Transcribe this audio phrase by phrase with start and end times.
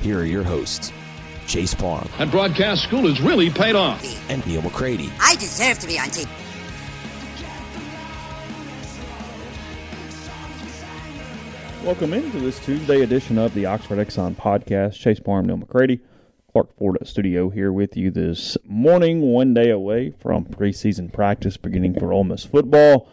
[0.00, 0.92] here are your hosts,
[1.46, 2.08] Chase Palm.
[2.18, 4.02] And broadcast school has really paid off.
[4.30, 5.10] and Neil McCready.
[5.20, 6.28] I deserve to be on TV.
[11.84, 14.94] Welcome into this Tuesday edition of the Oxford Exxon podcast.
[14.98, 16.00] Chase Parham, Neil McCready,
[16.52, 21.98] Clark Ford Studio here with you this morning, one day away from preseason practice beginning
[21.98, 23.08] for Ole Miss football.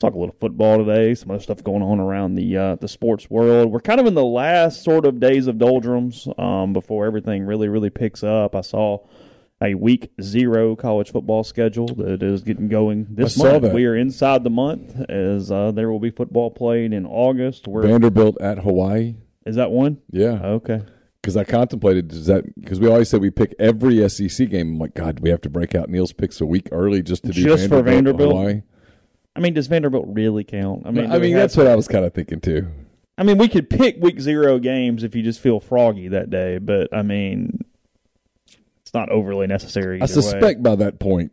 [0.00, 3.28] Talk a little football today, some other stuff going on around the uh, the sports
[3.28, 3.70] world.
[3.70, 7.68] We're kind of in the last sort of days of doldrums um, before everything really,
[7.68, 8.54] really picks up.
[8.56, 9.06] I saw
[9.62, 13.60] a week zero college football schedule that is getting going this month.
[13.60, 13.74] that.
[13.74, 17.68] We are inside the month as uh, there will be football played in August.
[17.68, 19.16] We're Vanderbilt at Hawaii.
[19.44, 19.98] is that one?
[20.10, 20.80] Yeah, Okay.
[21.20, 24.68] because I contemplated does that because we always said we pick every SEC game.
[24.76, 27.22] I'm like, God, do we have to break out Neil's picks a week early just
[27.24, 28.30] to do Just for Vanderbilt?
[28.32, 28.62] Hawaii?
[29.40, 30.82] I mean, does Vanderbilt really count?
[30.84, 32.68] I mean, I mean, that's what I was kind of thinking too.
[33.16, 36.58] I mean, we could pick week zero games if you just feel froggy that day,
[36.58, 37.64] but I mean,
[38.82, 39.98] it's not overly necessary.
[39.98, 40.20] I either way.
[40.20, 41.32] suspect by that point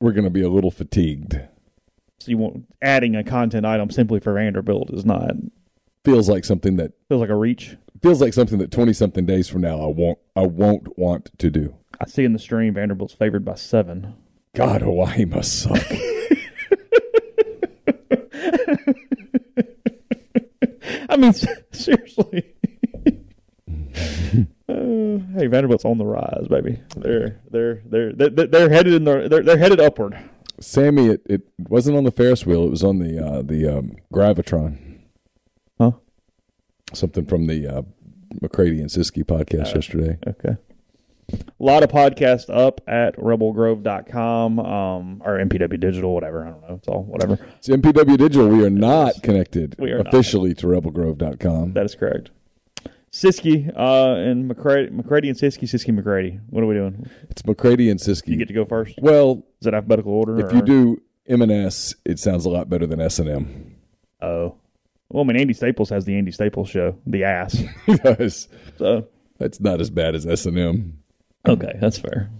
[0.00, 1.40] we're going to be a little fatigued.
[2.18, 5.30] So you want adding a content item simply for Vanderbilt is not
[6.04, 7.78] Feels like something that feels like a reach.
[8.02, 11.48] feels like something that twenty something days from now I won't I won't want to
[11.48, 11.74] do.
[11.98, 14.14] I see in the stream Vanderbilt's favored by seven.
[14.54, 15.90] God, Hawaii must suck.
[21.08, 21.32] I mean,
[21.72, 22.54] seriously.
[24.68, 26.78] Uh, hey, Vanderbilt's on the rise, baby.
[26.94, 30.16] They're they're they're they're, they're headed in the they're, they're headed upward.
[30.60, 32.64] Sammy, it, it wasn't on the Ferris wheel.
[32.64, 34.98] It was on the uh, the um, Gravitron.
[35.80, 35.92] Huh?
[36.92, 37.82] Something from the uh,
[38.42, 40.18] McCready and Siski podcast yesterday.
[40.26, 40.56] Okay.
[41.32, 46.46] A lot of podcasts up at rebelgrove.com um, or MPW Digital, whatever.
[46.46, 46.74] I don't know.
[46.76, 47.34] It's all whatever.
[47.58, 48.48] It's MPW Digital.
[48.48, 50.08] We are not connected We are not.
[50.08, 51.74] officially to rebelgrove.com.
[51.74, 52.30] That is correct.
[53.12, 56.38] Siski uh, and McCready, McCready and Siski, Siskey McCready.
[56.50, 57.08] What are we doing?
[57.30, 58.28] It's McCready and Siski.
[58.28, 58.94] You get to go first.
[59.00, 60.46] well, Is it alphabetical order?
[60.46, 63.76] if you do M and S, it sounds a lot better than S and M.
[64.22, 64.56] Oh.
[65.10, 67.62] Well, I mean, Andy Staples has the Andy Staples show, The Ass.
[67.86, 70.97] Yes, So, that's not as bad as S and M.
[71.46, 72.30] okay, that's fair.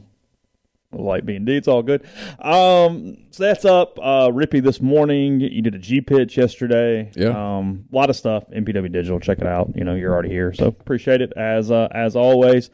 [0.91, 2.03] Light B and D, it's all good.
[2.39, 3.99] Um, so that's up.
[3.99, 5.39] Uh, Rippy this morning.
[5.41, 7.13] You did a G pitch yesterday.
[7.15, 7.29] Yeah.
[7.29, 8.45] Um, a lot of stuff.
[8.51, 9.21] MPW Digital.
[9.21, 9.71] Check it out.
[9.77, 12.71] You know, you're already here, so appreciate it as uh, as always.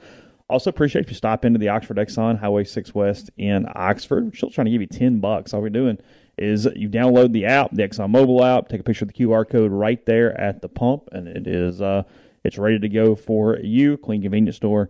[0.49, 4.27] Also appreciate if you stop into the Oxford Exxon Highway Six West in Oxford.
[4.27, 5.53] We're still trying to give you ten bucks.
[5.53, 5.99] All we're doing
[6.39, 9.49] is you download the app, the Exxon mobile app, take a picture of the QR
[9.49, 12.05] code right there at the pump, and it is uh,
[12.45, 13.97] it's ready to go for you.
[13.97, 14.89] Clean, convenience store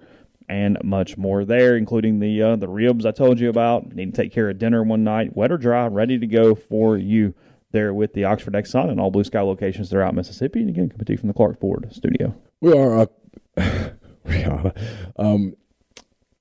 [0.49, 3.95] and much more there, including the uh, the ribs I told you about.
[3.95, 6.97] Need to take care of dinner one night, wet or dry, ready to go for
[6.97, 7.35] you
[7.73, 10.61] there with the Oxford Exxon and all Blue Sky locations throughout Mississippi.
[10.61, 12.35] And again, coming to you from the Clark Ford studio.
[12.61, 13.01] We are.
[13.57, 13.91] Uh,
[14.25, 14.73] we are.
[15.17, 15.55] Um,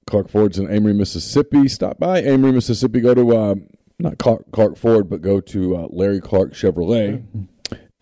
[0.06, 1.68] Clark Ford's in Amory, Mississippi.
[1.68, 3.02] Stop by Amory, Mississippi.
[3.02, 3.56] Go to uh,
[4.00, 7.24] not Clark, Clark Ford, but go to uh, Larry Clark Chevrolet.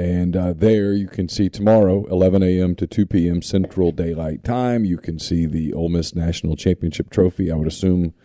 [0.02, 2.74] And uh, there you can see tomorrow, 11 a.m.
[2.78, 3.44] to 2 p.m.
[3.44, 4.84] Central Daylight Time.
[4.84, 7.52] You can see the Ole Miss National Championship Trophy.
[7.52, 8.16] I would assume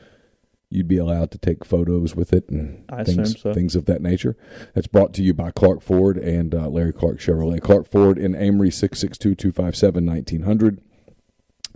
[0.70, 3.52] you'd be allowed to take photos with it and I things, so.
[3.52, 4.38] things of that nature.
[4.72, 7.60] That's brought to you by Clark Ford and uh, Larry Clark Chevrolet.
[7.60, 10.80] Clark Ford in Amory, 662 257 1900.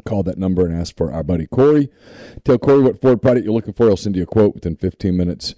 [0.06, 1.91] Call that number and ask for our buddy Corey.
[2.43, 3.87] Tell Corey what Ford product you're looking for.
[3.88, 5.55] He'll send you a quote within 15 minutes.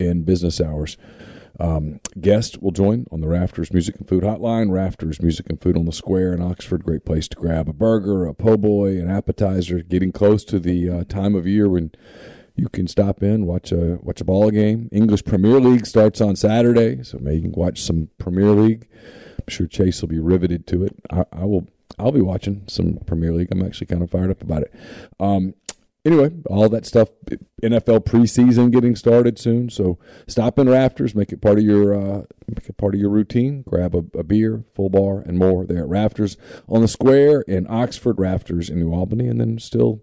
[0.00, 0.96] in business hours.
[1.60, 4.70] Um, guest will join on the Rafters Music and Food Hotline.
[4.70, 6.82] Rafters Music and Food on the Square in Oxford.
[6.82, 9.82] Great place to grab a burger, a po' boy, an appetizer.
[9.82, 11.92] Getting close to the uh, time of year when
[12.56, 14.88] you can stop in, watch a watch a ball game.
[14.90, 18.88] English Premier League starts on Saturday, so maybe you can watch some Premier League.
[19.38, 20.96] I'm sure Chase will be riveted to it.
[21.10, 21.68] I, I will.
[21.98, 23.48] I'll be watching some Premier League.
[23.50, 24.72] I'm actually kind of fired up about it.
[25.18, 25.54] Um,
[26.04, 27.08] anyway, all that stuff.
[27.62, 32.22] NFL preseason getting started soon, so stop in Rafters, make it part of your uh,
[32.48, 33.62] make it part of your routine.
[33.62, 36.36] Grab a, a, beer, full bar, and more there at Rafters
[36.68, 40.02] on the Square in Oxford, Rafters in New Albany, and then still.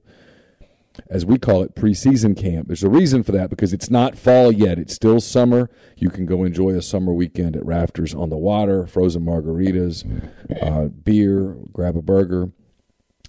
[1.12, 2.66] As we call it, preseason camp.
[2.66, 4.80] There's a reason for that because it's not fall yet.
[4.80, 5.70] It's still summer.
[5.96, 10.04] You can go enjoy a summer weekend at Rafters on the water, frozen margaritas,
[10.60, 12.52] uh, beer, grab a burger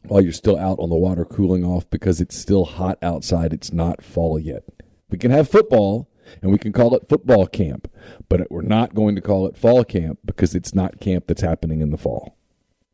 [0.07, 3.53] while you're still out on the water cooling off because it's still hot outside.
[3.53, 4.65] It's not fall yet.
[5.11, 6.09] We can have football
[6.43, 7.91] and we can call it football camp,
[8.29, 11.81] but we're not going to call it fall camp because it's not camp that's happening
[11.81, 12.37] in the fall.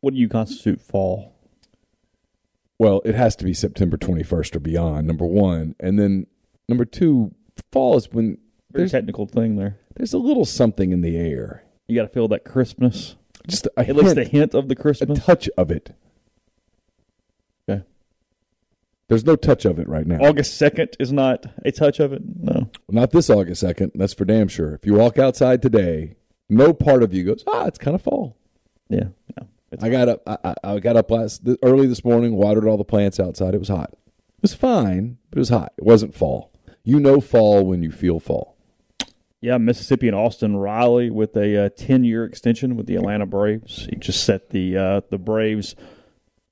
[0.01, 1.33] What do you constitute fall?
[2.77, 5.75] Well, it has to be September 21st or beyond, number one.
[5.79, 6.27] And then
[6.67, 7.33] number two,
[7.71, 8.37] fall is when
[8.71, 9.79] there's a technical thing there.
[9.95, 11.63] There's a little something in the air.
[11.87, 13.15] You got to feel that crispness.
[13.47, 15.19] Just a at hint, least the hint of the crispness.
[15.19, 15.95] A touch of it.
[19.07, 20.17] There's no touch of it right now.
[20.17, 22.23] August 2nd is not a touch of it?
[22.23, 22.69] No.
[22.89, 23.91] Not this August 2nd.
[23.95, 24.73] That's for damn sure.
[24.73, 26.15] If you walk outside today,
[26.49, 28.37] no part of you goes, ah, it's kind of fall.
[28.89, 29.09] Yeah.
[29.37, 29.47] No,
[29.81, 30.23] I got up.
[30.27, 32.35] I, I, got up last early this morning.
[32.35, 33.53] Watered all the plants outside.
[33.53, 33.91] It was hot.
[33.91, 35.73] It was fine, but it was hot.
[35.77, 36.51] It wasn't fall.
[36.83, 38.55] You know fall when you feel fall.
[39.41, 43.87] Yeah, Mississippi and Austin Riley with a ten-year extension with the Atlanta Braves.
[43.89, 45.75] He just set the uh, the Braves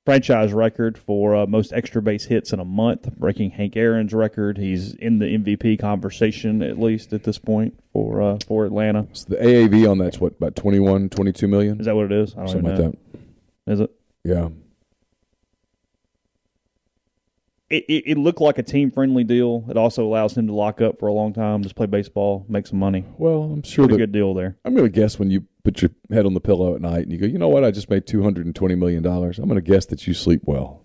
[0.04, 4.58] franchise record for uh, most extra base hits in a month, breaking Hank Aaron's record.
[4.58, 9.06] He's in the MVP conversation at least at this point for uh, for Atlanta.
[9.12, 11.80] So the AAV on that's what about 21, 22 million?
[11.80, 12.32] Is that what it is?
[12.32, 12.98] Something like that.
[13.66, 13.90] Is it?
[14.24, 14.48] Yeah.
[17.70, 19.64] It, it, it, looked like a team friendly deal.
[19.68, 22.66] It also allows him to lock up for a long time, just play baseball, make
[22.66, 23.04] some money.
[23.18, 24.56] Well, I'm sure a good deal there.
[24.64, 27.12] I'm going to guess when you put your head on the pillow at night and
[27.12, 29.38] you go, you know what, I just made two hundred and twenty million dollars.
[29.38, 30.82] I'm going to guess that you sleep well.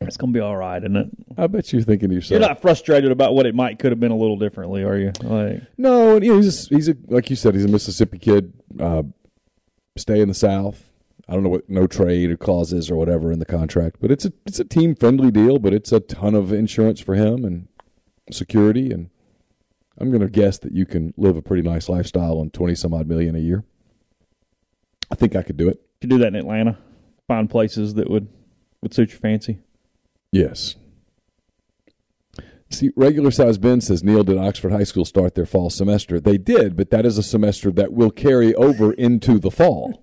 [0.00, 1.08] It's going to be all right, isn't it?
[1.36, 2.40] I bet you're thinking to yourself.
[2.40, 5.12] You're not frustrated about what it might could have been a little differently, are you?
[5.22, 8.52] Like, no, you know, he's a, he's a like you said, he's a Mississippi kid.
[8.78, 9.02] Uh,
[9.96, 10.88] stay in the South
[11.28, 14.24] I don't know what no trade or clauses or whatever in the contract, but it's
[14.24, 17.68] a it's a team friendly deal, but it's a ton of insurance for him and
[18.30, 19.10] security and
[20.00, 22.94] I'm going to guess that you can live a pretty nice lifestyle on 20 some
[22.94, 23.64] odd million a year.
[25.10, 25.80] I think I could do it.
[26.00, 26.78] Could do that in Atlanta.
[27.26, 28.28] Find places that would
[28.82, 29.58] would suit your fancy.
[30.32, 30.76] Yes.
[32.70, 36.20] See, regular size Ben says Neil did Oxford High School start their fall semester.
[36.20, 40.02] They did, but that is a semester that will carry over into the fall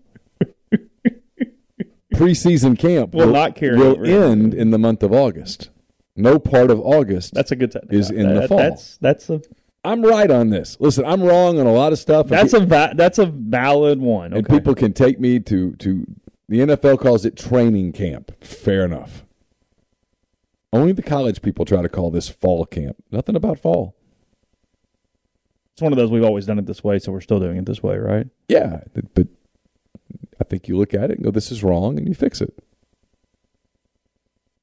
[2.13, 5.69] preseason camp will, will not carry will end in the month of August.
[6.15, 7.33] No part of August.
[7.33, 7.93] That's a good technique.
[7.93, 8.57] Is in that, the fall.
[8.57, 9.41] That's that's a.
[9.85, 10.77] I'm right on this.
[10.79, 12.27] Listen, I'm wrong on a lot of stuff.
[12.27, 14.33] That's a va- that's a valid one.
[14.33, 14.39] Okay.
[14.39, 16.05] And people can take me to to
[16.49, 18.31] the NFL calls it training camp.
[18.43, 19.23] Fair enough.
[20.73, 22.97] Only the college people try to call this fall camp.
[23.11, 23.95] Nothing about fall.
[25.73, 27.65] It's one of those we've always done it this way, so we're still doing it
[27.65, 28.27] this way, right?
[28.47, 28.81] Yeah,
[29.13, 29.27] but
[30.39, 32.53] I think you look at it and go, this is wrong, and you fix it.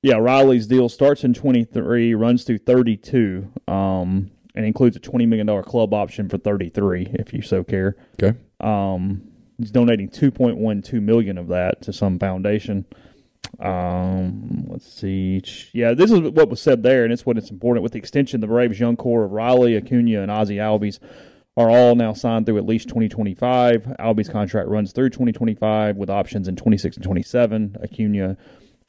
[0.02, 5.62] Yeah, Riley's deal starts in 23, runs through 32, um, and includes a $20 million
[5.62, 7.97] club option for 33, if you so care.
[8.23, 8.38] Okay.
[8.61, 9.23] Um,
[9.59, 12.85] he's donating 2.12 million of that to some foundation.
[13.61, 15.42] Um, let's see.
[15.73, 17.82] Yeah, this is what was said there, and it's what it's important.
[17.82, 20.99] With the extension, the Braves' young core of Riley, Acuna, and Ozzie Albies
[21.56, 23.97] are all now signed through at least 2025.
[24.00, 27.76] Albies' contract runs through 2025 with options in 26 and 27.
[27.82, 28.37] Acuna,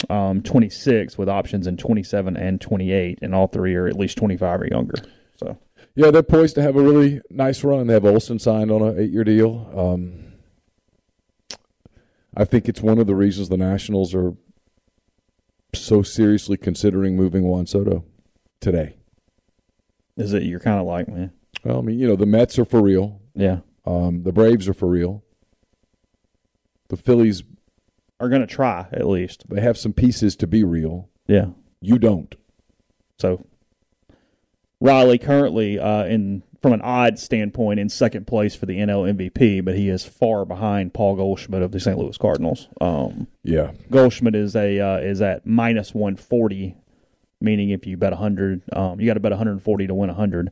[0.09, 4.61] um, 26 with options in 27 and 28, and all three are at least 25
[4.61, 4.95] or younger.
[5.43, 5.57] So,
[5.95, 7.87] yeah, they're poised to have a really nice run.
[7.87, 9.69] They have Olson signed on an eight-year deal.
[9.75, 10.33] Um,
[12.35, 14.33] I think it's one of the reasons the Nationals are
[15.75, 18.05] so seriously considering moving Juan Soto
[18.59, 18.95] today.
[20.17, 21.31] Is it you're kind of like, man?
[21.63, 23.21] Well, I mean, you know, the Mets are for real.
[23.35, 23.59] Yeah.
[23.85, 25.23] Um, the Braves are for real.
[26.89, 27.43] The Phillies
[28.19, 29.49] are going to try at least.
[29.49, 31.09] They have some pieces to be real.
[31.27, 31.47] Yeah.
[31.81, 32.33] You don't.
[33.19, 33.45] So
[34.83, 39.63] Riley currently uh, in from an odd standpoint in second place for the NL MVP,
[39.63, 41.97] but he is far behind Paul Goldschmidt of the St.
[41.97, 42.67] Louis Cardinals.
[42.81, 46.75] Um, yeah, Goldschmidt is a uh, is at minus one forty,
[47.39, 49.93] meaning if you bet hundred, um, you got to bet one hundred and forty to
[49.93, 50.51] win hundred.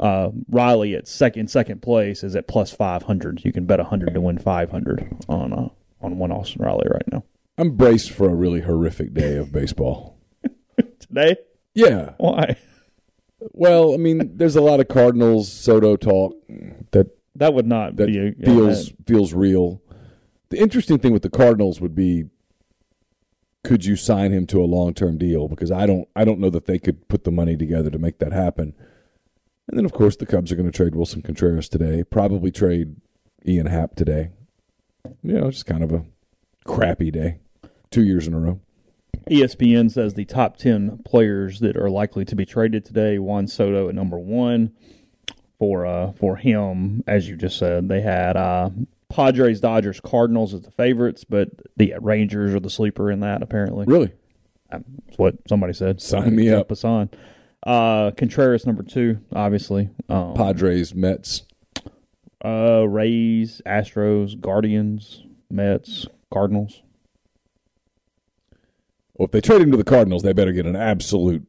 [0.00, 3.44] Uh, Riley at second second place is at plus five hundred.
[3.44, 5.68] You can bet hundred to win five hundred on uh,
[6.00, 7.22] on one Austin Riley right now.
[7.58, 10.16] I'm braced for a really horrific day of baseball.
[11.00, 11.36] Today,
[11.74, 12.12] Yeah.
[12.18, 12.56] why?
[13.40, 16.36] Well, I mean, there's a lot of Cardinals Soto talk
[16.90, 19.80] that That would not that be a, feels feels real.
[20.50, 22.24] The interesting thing with the Cardinals would be
[23.64, 25.48] could you sign him to a long term deal?
[25.48, 28.18] Because I don't I don't know that they could put the money together to make
[28.18, 28.74] that happen.
[29.68, 32.96] And then of course the Cubs are going to trade Willson Contreras today, probably trade
[33.46, 34.30] Ian Happ today.
[35.22, 36.04] You know, just kind of a
[36.64, 37.38] crappy day.
[37.90, 38.60] Two years in a row.
[39.30, 43.88] ESPN says the top 10 players that are likely to be traded today, Juan Soto
[43.88, 44.72] at number one.
[45.58, 48.70] For uh, for him, as you just said, they had uh,
[49.08, 53.84] Padres, Dodgers, Cardinals as the favorites, but the Rangers are the sleeper in that, apparently.
[53.86, 54.12] Really?
[54.70, 54.84] That's
[55.16, 56.00] what somebody said.
[56.00, 56.68] Sign me up.
[56.68, 57.12] Passan.
[57.66, 59.90] Uh, Contreras, number two, obviously.
[60.08, 61.42] Um, Padres, Mets.
[62.44, 66.82] uh, Rays, Astros, Guardians, Mets, Cardinals.
[69.18, 71.44] Well, if they trade him to the Cardinals, they better get an absolute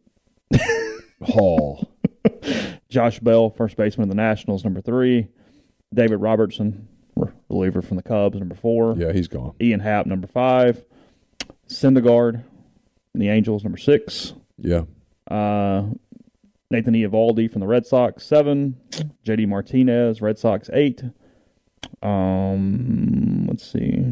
[1.24, 1.88] haul.
[2.90, 5.28] Josh Bell, first baseman of the Nationals, number three.
[5.94, 6.88] David Robertson,
[7.48, 8.96] reliever from the Cubs, number four.
[8.98, 9.54] Yeah, he's gone.
[9.62, 10.84] Ian Happ, number five.
[11.68, 12.44] Syndergaard,
[13.14, 14.34] the Angels, number six.
[14.58, 14.84] Yeah.
[15.30, 15.86] Uh,
[16.72, 18.78] Nathan Eovaldi from the Red Sox, seven.
[19.26, 21.04] JD Martinez, Red Sox, eight.
[22.02, 24.04] Um, let's see.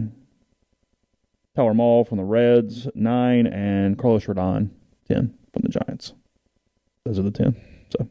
[1.57, 4.69] Tyler Mahle from the Reds, nine, and Carlos Rodon,
[5.07, 6.13] ten from the Giants.
[7.03, 7.55] Those are the ten.
[7.89, 8.07] So,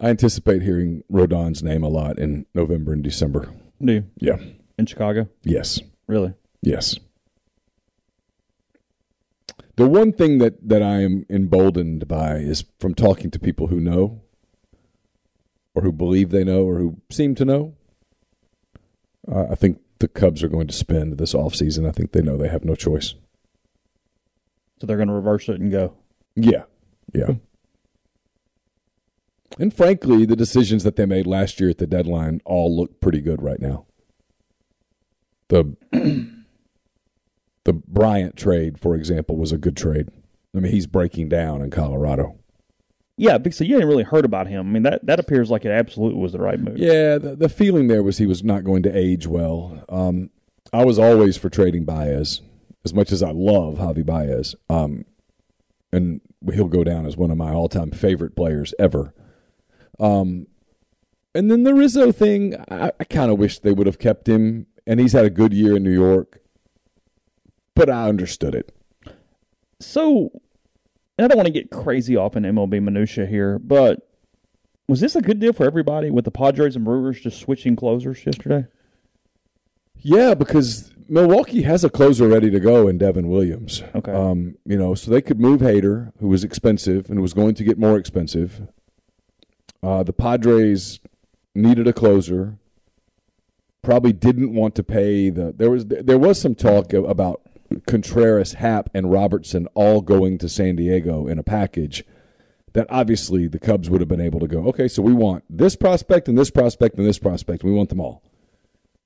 [0.00, 3.50] I anticipate hearing Rodon's name a lot in November and December.
[3.80, 4.38] do Yeah.
[4.76, 5.80] in Chicago, Yes.
[6.08, 6.34] really?
[6.60, 6.98] Yes.
[9.76, 13.78] The one thing that, that I am emboldened by is from talking to people who
[13.78, 14.22] know,
[15.72, 17.74] or who believe they know, or who seem to know.
[19.30, 21.88] Uh, I think the Cubs are going to spend this offseason.
[21.88, 23.14] I think they know they have no choice.
[24.80, 25.94] So they're going to reverse it and go.
[26.34, 26.64] Yeah.
[27.12, 27.34] Yeah.
[29.58, 33.20] And frankly, the decisions that they made last year at the deadline all look pretty
[33.20, 33.86] good right now.
[35.48, 35.76] The
[37.64, 40.08] the Bryant trade, for example, was a good trade.
[40.54, 42.38] I mean, he's breaking down in Colorado.
[43.16, 44.60] Yeah, because you hadn't really heard about him.
[44.60, 46.78] I mean, that, that appears like it absolutely was the right move.
[46.78, 49.84] Yeah, the, the feeling there was he was not going to age well.
[49.88, 50.30] Um,
[50.72, 52.40] I was always for trading Baez,
[52.84, 54.56] as much as I love Javi Baez.
[54.68, 55.04] Um,
[55.92, 56.20] and
[56.52, 59.14] he'll go down as one of my all-time favorite players ever.
[60.00, 60.48] Um,
[61.36, 64.66] and then the Rizzo thing, I, I kind of wish they would have kept him.
[64.86, 66.40] And he's had a good year in New York,
[67.74, 68.76] but I understood it.
[69.80, 70.42] So,
[71.16, 74.08] and I don't want to get crazy off in MLB minutia here, but
[74.88, 78.24] was this a good deal for everybody with the Padres and Brewers just switching closers
[78.24, 78.66] yesterday?
[79.98, 83.82] Yeah, because Milwaukee has a closer ready to go in Devin Williams.
[83.94, 84.12] Okay.
[84.12, 87.64] Um, you know, so they could move Hader, who was expensive and was going to
[87.64, 88.68] get more expensive.
[89.82, 91.00] Uh, the Padres
[91.54, 92.58] needed a closer.
[93.82, 95.52] Probably didn't want to pay the.
[95.56, 97.42] There was there was some talk about
[97.86, 102.04] Contreras, Happ, and Robertson all going to San Diego in a package.
[102.72, 104.66] That obviously the Cubs would have been able to go.
[104.66, 107.62] Okay, so we want this prospect and this prospect and this prospect.
[107.62, 108.22] We want them all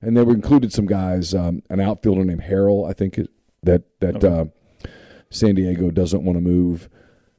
[0.01, 3.29] and they were included some guys, um, an outfielder named Harrell, I think it,
[3.63, 4.45] that that uh,
[5.29, 6.89] San Diego doesn't want to move.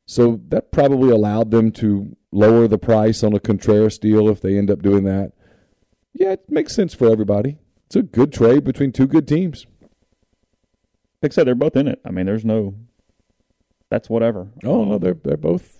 [0.06, 4.58] So that probably allowed them to lower the price on a Contreras deal if they
[4.58, 5.32] end up doing that.
[6.12, 7.58] Yeah, it makes sense for everybody.
[7.86, 9.66] It's a good trade between two good teams.
[11.22, 12.00] Like I said, they're both in it.
[12.04, 12.74] I mean, there's no.
[13.90, 14.48] That's whatever.
[14.64, 15.78] Oh no, they're they're both.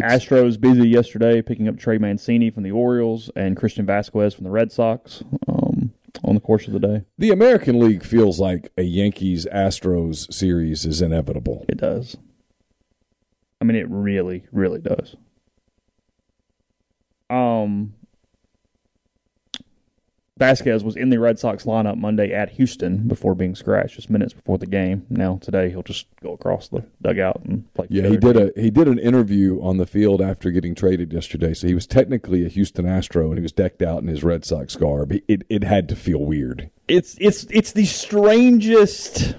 [0.00, 4.50] Astros busy yesterday picking up Trey Mancini from the Orioles and Christian Vázquez from the
[4.50, 5.92] Red Sox um,
[6.24, 7.02] on the course of the day.
[7.16, 11.64] the American League feels like a Yankees Astros series is inevitable.
[11.68, 12.16] It does.
[13.60, 15.14] I mean, it really, really does.
[17.30, 17.94] Um,
[20.40, 24.32] Vázquez was in the Red Sox lineup Monday at Houston before being scratched, just minutes
[24.32, 25.06] before the game.
[25.08, 27.86] Now today he'll just go across the dugout and play.
[27.88, 28.50] Yeah, he did team.
[28.56, 31.54] a he did an interview on the field after getting traded yesterday.
[31.54, 34.44] So he was technically a Houston Astro, and he was decked out in his Red
[34.44, 35.12] Sox garb.
[35.12, 36.68] It it, it had to feel weird.
[36.88, 39.36] It's it's it's the strangest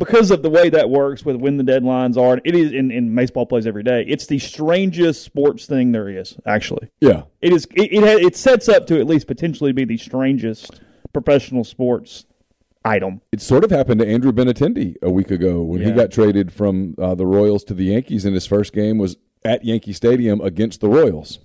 [0.00, 2.40] because of the way that works with when the deadlines are.
[2.42, 4.04] It is in, in baseball plays every day.
[4.08, 6.36] It's the strangest sports thing there is.
[6.46, 7.68] Actually, Yeah, It is.
[7.72, 10.80] It it, it sets up to at least potentially be the strangest
[11.12, 12.24] professional sports
[12.84, 13.20] item.
[13.30, 16.94] it sort of happened to Andrew Benintendi a week ago when he got traded from
[16.98, 20.80] uh, the Royals to the Yankees, and his first game was at Yankee Stadium against
[20.80, 21.40] the Royals.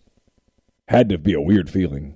[0.88, 2.16] had to be a weird feeling.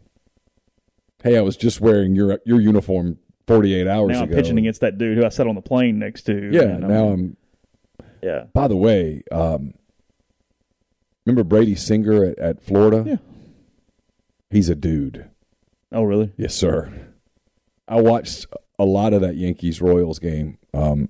[1.22, 3.20] Hey, I was just wearing your your uniform
[3.50, 4.20] 48 hours ago.
[4.20, 6.50] now I'm pitching against that dude who I sat on the plane next to.
[6.52, 7.38] Yeah, now I'm.
[8.22, 8.46] yeah.
[8.54, 9.74] By the way, um,
[11.26, 13.04] remember Brady Singer at, at Florida?
[13.06, 13.16] Yeah.
[14.52, 15.30] He's a dude.
[15.92, 16.32] Oh, really?
[16.38, 16.92] Yes, sir.
[17.88, 18.46] I watched
[18.78, 20.58] a lot of that Yankees Royals game.
[20.74, 21.10] Um,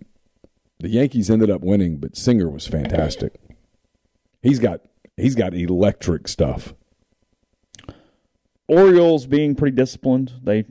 [0.80, 3.36] the Yankees ended up winning, but Singer was fantastic.
[4.42, 4.82] He's got
[5.18, 6.74] he's got electric stuff.
[8.70, 10.32] Orioles being pretty disciplined.
[10.42, 10.66] They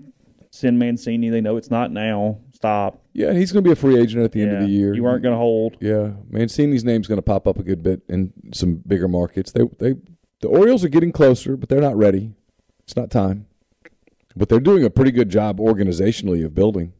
[0.58, 1.30] send Mancini.
[1.30, 2.38] They know it's not now.
[2.52, 3.02] Stop.
[3.12, 4.92] Yeah, he's going to be a free agent at the end of the year.
[4.94, 5.76] You weren't going to hold.
[5.80, 9.52] Yeah, Mancini's name's going to pop up a good bit in some bigger markets.
[9.52, 9.94] They they
[10.40, 12.32] the Orioles are getting closer, but they're not ready.
[12.80, 13.46] It's not time.
[14.36, 16.92] But they're doing a pretty good job organizationally of building.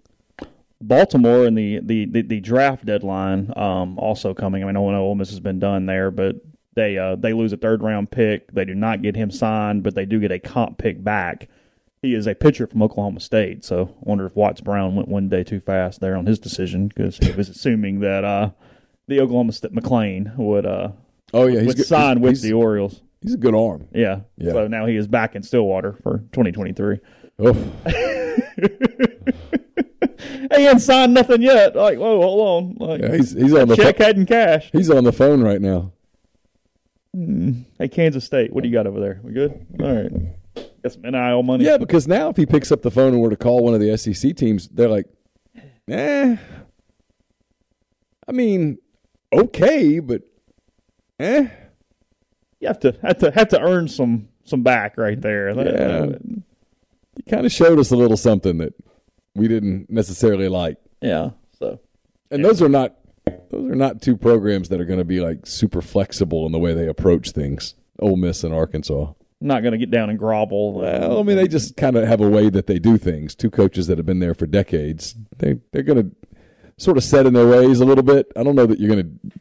[0.81, 4.63] Baltimore and the, the, the, the draft deadline um, also coming.
[4.63, 6.37] I mean, I don't know Ole Miss has been done there, but
[6.75, 8.53] they uh, they lose a third round pick.
[8.53, 11.49] They do not get him signed, but they do get a comp pick back.
[12.03, 15.29] He is a pitcher from Oklahoma State, so I wonder if Watts Brown went one
[15.29, 18.51] day too fast there on his decision because he was assuming that uh,
[19.09, 20.91] the Oklahoma State McLean would uh,
[21.35, 21.87] Oh yeah, he's would good.
[21.87, 23.03] sign with the Orioles.
[23.21, 23.89] he's a good arm.
[23.93, 24.21] Yeah.
[24.37, 24.53] Yeah.
[24.53, 27.01] So now he is back in Stillwater for 2023.
[27.41, 27.73] Oh,
[30.57, 31.77] He ain't signed nothing yet.
[31.77, 32.89] Like, whoa, hold on.
[32.89, 34.71] Like, yeah, he's he's on the check head and cash.
[34.73, 35.93] he's on the phone right now.
[37.79, 39.21] Hey, Kansas State, what do you got over there?
[39.23, 39.67] We good?
[39.81, 40.11] All right.
[40.83, 41.65] Got some NIL money?
[41.65, 43.81] Yeah, because now if he picks up the phone and were to call one of
[43.81, 45.07] the SEC teams, they're like,
[45.89, 46.37] eh.
[48.27, 48.79] I mean,
[49.33, 50.23] okay, but
[51.19, 51.49] eh.
[52.61, 55.51] You have to have to have to earn some some back right there.
[55.51, 56.17] Yeah.
[57.17, 58.75] He kind of showed us a little something that
[59.35, 60.77] we didn't necessarily like.
[61.01, 61.31] Yeah.
[61.59, 61.81] So
[62.31, 62.97] And those are not
[63.51, 66.59] those are not two programs that are going to be like super flexible in the
[66.59, 67.75] way they approach things.
[68.01, 69.13] Ole Miss and Arkansas.
[69.41, 70.81] Not going to get down and grovel.
[70.81, 73.37] Well, I mean, they just kind of have a way that they do things.
[73.37, 75.15] Two coaches that have been there for decades.
[75.37, 76.17] They they're going to
[76.77, 78.33] sort of set in their ways a little bit.
[78.37, 79.39] I don't know that you're going to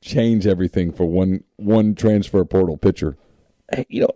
[0.00, 3.16] change everything for one one transfer portal pitcher.
[3.88, 4.10] You know,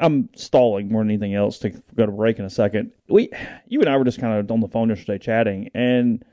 [0.00, 2.92] I'm stalling more than anything else to go to break in a second.
[3.08, 3.30] We,
[3.68, 6.24] you and I were just kind of on the phone yesterday chatting, and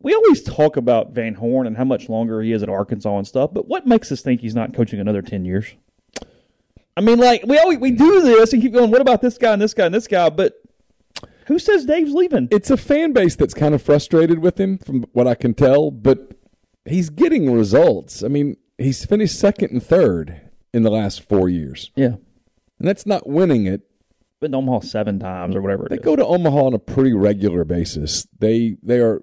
[0.00, 3.26] we always talk about Van Horn and how much longer he is at Arkansas and
[3.26, 3.52] stuff.
[3.52, 5.66] But what makes us think he's not coaching another ten years?
[6.98, 8.90] I mean, like we always we do this and keep going.
[8.90, 10.28] What about this guy and this guy and this guy?
[10.30, 10.60] But
[11.46, 12.48] who says Dave's leaving?
[12.50, 15.90] It's a fan base that's kind of frustrated with him, from what I can tell.
[15.92, 16.32] But
[16.84, 18.22] he's getting results.
[18.24, 20.40] I mean, he's finished second and third
[20.74, 22.16] in the last four years, Yeah,
[22.78, 23.82] and that's not winning it.
[24.40, 25.86] been to Omaha seven times or whatever.
[25.86, 26.02] It They is.
[26.04, 28.26] go to Omaha on a pretty regular basis.
[28.38, 29.22] They they are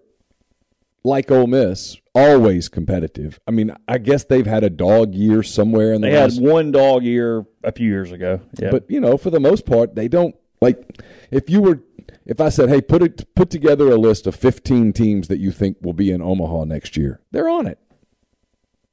[1.05, 3.39] like Ole Miss, always competitive.
[3.47, 6.71] I mean, I guess they've had a dog year somewhere in the They had one
[6.71, 8.41] dog year a few years ago.
[8.59, 11.01] Yeah, but you know, for the most part, they don't like.
[11.31, 11.81] If you were,
[12.25, 15.51] if I said, "Hey, put it put together a list of fifteen teams that you
[15.51, 17.77] think will be in Omaha next year," they're on it.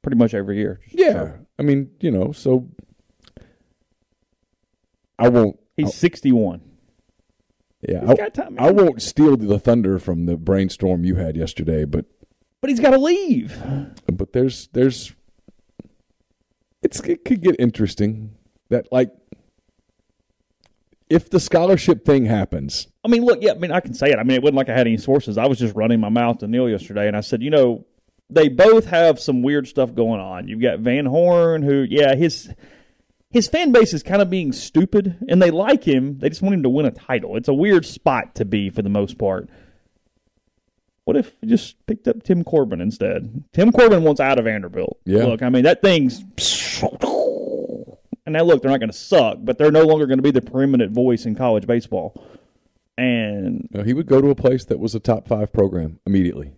[0.01, 0.79] pretty much every year.
[0.89, 2.67] Yeah, I mean, you know, so
[5.17, 5.59] I won't.
[5.77, 6.61] He's sixty-one.
[7.87, 12.05] Yeah, I, time, I won't steal the thunder from the brainstorm you had yesterday, but
[12.61, 13.61] But he's got to leave.
[14.11, 15.13] but there's there's
[16.81, 18.35] it's it could get interesting
[18.69, 19.11] that like
[21.09, 24.17] if the scholarship thing happens I mean, look, yeah, I mean, I can say it.
[24.17, 25.37] I mean, it wasn't like I had any sources.
[25.37, 27.85] I was just running my mouth to Neil yesterday, and I said, you know,
[28.29, 30.47] they both have some weird stuff going on.
[30.47, 32.49] You've got Van Horn, who, yeah, his
[33.33, 36.19] his fan base is kind of being stupid, and they like him.
[36.19, 37.35] They just want him to win a title.
[37.35, 39.49] It's a weird spot to be for the most part.
[41.05, 43.43] What if we just picked up Tim Corbin instead?
[43.51, 44.99] Tim Corbin wants out of Vanderbilt.
[45.03, 45.25] Yeah.
[45.25, 46.23] Look, I mean, that thing's.
[48.25, 50.31] And now, look, they're not going to suck, but they're no longer going to be
[50.31, 52.23] the preeminent voice in college baseball.
[52.97, 56.53] And know, he would go to a place that was a top five program immediately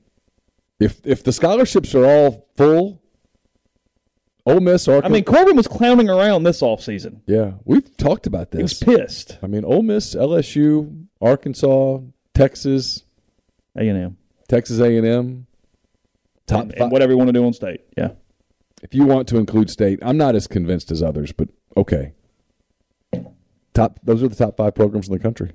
[0.80, 3.02] if if the scholarships are all full
[4.48, 7.22] Ole Miss Arkansas I mean, Corbin was clowning around this offseason.
[7.26, 8.60] yeah we've talked about this.
[8.60, 9.38] He was pissed.
[9.42, 12.00] I mean Ole Miss LSU Arkansas
[12.34, 13.04] Texas
[13.76, 14.18] A&M.
[14.48, 15.48] Texas A&M
[16.48, 17.82] top And, five and whatever you want to do on state.
[17.98, 18.12] Yeah.
[18.84, 22.14] if you want to include state, I'm not as convinced as others, but okay.
[23.74, 25.52] Top those are the top five programs in the country.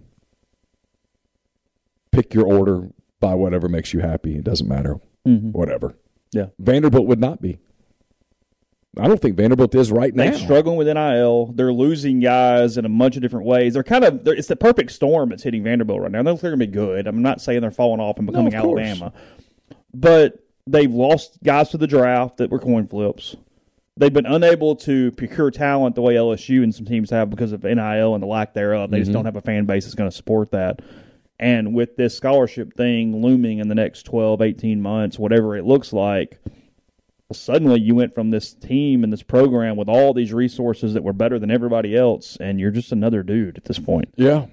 [2.12, 2.88] Pick your order
[3.20, 4.36] by whatever makes you happy.
[4.36, 4.96] It doesn't matter.
[5.26, 5.52] Mm-hmm.
[5.52, 5.94] Whatever.
[6.32, 6.46] Yeah.
[6.58, 7.60] Vanderbilt would not be.
[8.98, 10.24] I don't think Vanderbilt is right now.
[10.24, 11.52] They're struggling with NIL.
[11.52, 13.74] They're losing guys in a bunch of different ways.
[13.74, 16.22] They're kind of they're, it's the perfect storm that's hitting Vanderbilt right now.
[16.22, 17.06] They're going to be good.
[17.06, 18.64] I'm not saying they're falling off and becoming of.
[18.64, 19.12] Alabama,
[19.94, 23.36] but they've lost guys to the draft that were coin flips.
[23.96, 27.62] they've been unable to procure talent the way LSU and some teams have because of
[27.62, 28.90] NIL and the lack thereof.
[28.90, 29.18] They just mm-hmm.
[29.18, 30.80] don't have a fan base that's going to support that.
[31.38, 35.92] And with this scholarship thing looming in the next 12, 18 months, whatever it looks
[35.92, 36.38] like,
[37.36, 41.12] suddenly you went from this team and this program with all these resources that were
[41.12, 44.46] better than everybody else, and you're just another dude at this point Yeah.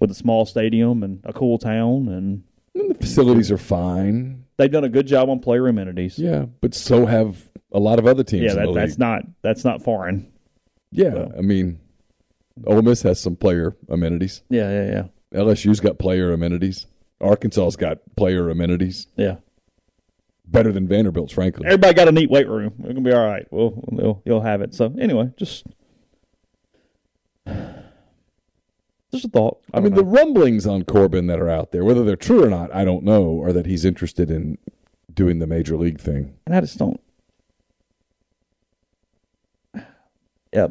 [0.00, 2.08] with a small stadium and a cool town.
[2.08, 2.42] And
[2.74, 4.44] And the facilities are fine.
[4.56, 6.18] they've done a good job on player amenities.
[6.18, 8.44] Yeah, but so have a lot of other teams.
[8.44, 10.30] Yeah, that, that's not that's not foreign.
[10.92, 11.78] Yeah, I mean,
[12.66, 14.42] Ole Miss has some player amenities.
[14.48, 16.86] Yeah, yeah, yeah, LSU's got player amenities.
[17.20, 19.06] Arkansas's got player amenities.
[19.16, 19.36] yeah.
[20.46, 21.66] Better than Vanderbilt's, frankly.
[21.66, 22.74] Everybody got a neat weight room.
[22.78, 23.46] We're gonna be all right.
[23.50, 24.74] We'll, we'll you'll have it.
[24.74, 25.64] So anyway, just
[27.46, 29.60] just a thought.
[29.72, 32.74] I mean, the rumblings on Corbin that are out there, whether they're true or not,
[32.74, 34.58] I don't know, are that he's interested in
[35.12, 36.34] doing the major league thing.
[36.46, 37.00] and I just don't.
[40.52, 40.68] Yeah,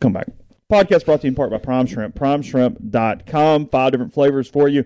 [0.00, 0.26] come back.
[0.68, 2.16] Podcast brought to you in part by Prime Shrimp.
[2.16, 3.68] PrimeShrimp.com.
[3.68, 4.84] Five different flavors for you,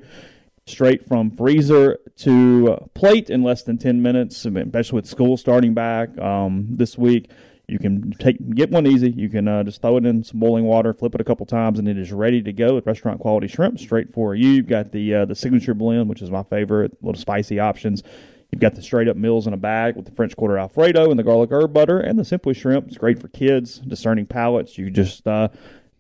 [0.71, 6.17] straight from freezer to plate in less than 10 minutes, especially with school starting back
[6.19, 7.31] um, this week.
[7.71, 9.13] You can take get one easy.
[9.13, 11.79] You can uh, just throw it in some boiling water, flip it a couple times,
[11.79, 14.49] and it is ready to go with restaurant quality shrimp straight for you.
[14.49, 18.03] You've got the uh, the signature blend, which is my favorite, little spicy options.
[18.51, 21.19] You've got the straight up meals in a bag with the French Quarter Alfredo and
[21.19, 22.89] the garlic herb butter and the Simply Shrimp.
[22.89, 24.77] It's great for kids, discerning palates.
[24.77, 25.49] You just uh,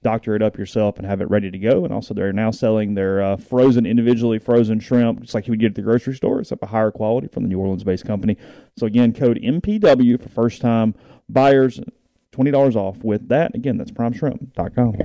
[0.03, 1.85] doctor it up yourself and have it ready to go.
[1.85, 5.61] And also, they're now selling their uh, frozen, individually frozen shrimp, just like you would
[5.61, 8.37] get at the grocery store, except a higher quality from the New Orleans based company.
[8.77, 10.95] So, again, code MPW for first time
[11.29, 11.81] buyers,
[12.33, 13.55] $20 off with that.
[13.55, 14.97] Again, that's primeshrimp.com.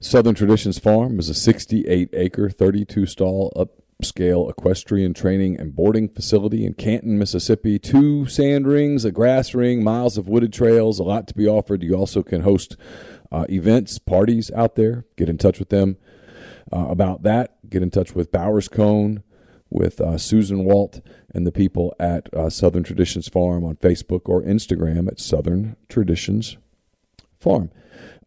[0.00, 6.66] Southern Traditions Farm is a 68 acre, 32 stall upscale equestrian training and boarding facility
[6.66, 7.78] in Canton, Mississippi.
[7.78, 11.82] Two sand rings, a grass ring, miles of wooded trails, a lot to be offered.
[11.82, 12.76] You also can host
[13.32, 15.04] uh, events, parties out there.
[15.16, 15.96] Get in touch with them
[16.72, 17.68] uh, about that.
[17.68, 19.22] Get in touch with Bowers Cone,
[19.70, 21.00] with uh, Susan Walt,
[21.34, 26.56] and the people at uh, Southern Traditions Farm on Facebook or Instagram at Southern Traditions
[27.38, 27.70] Farm.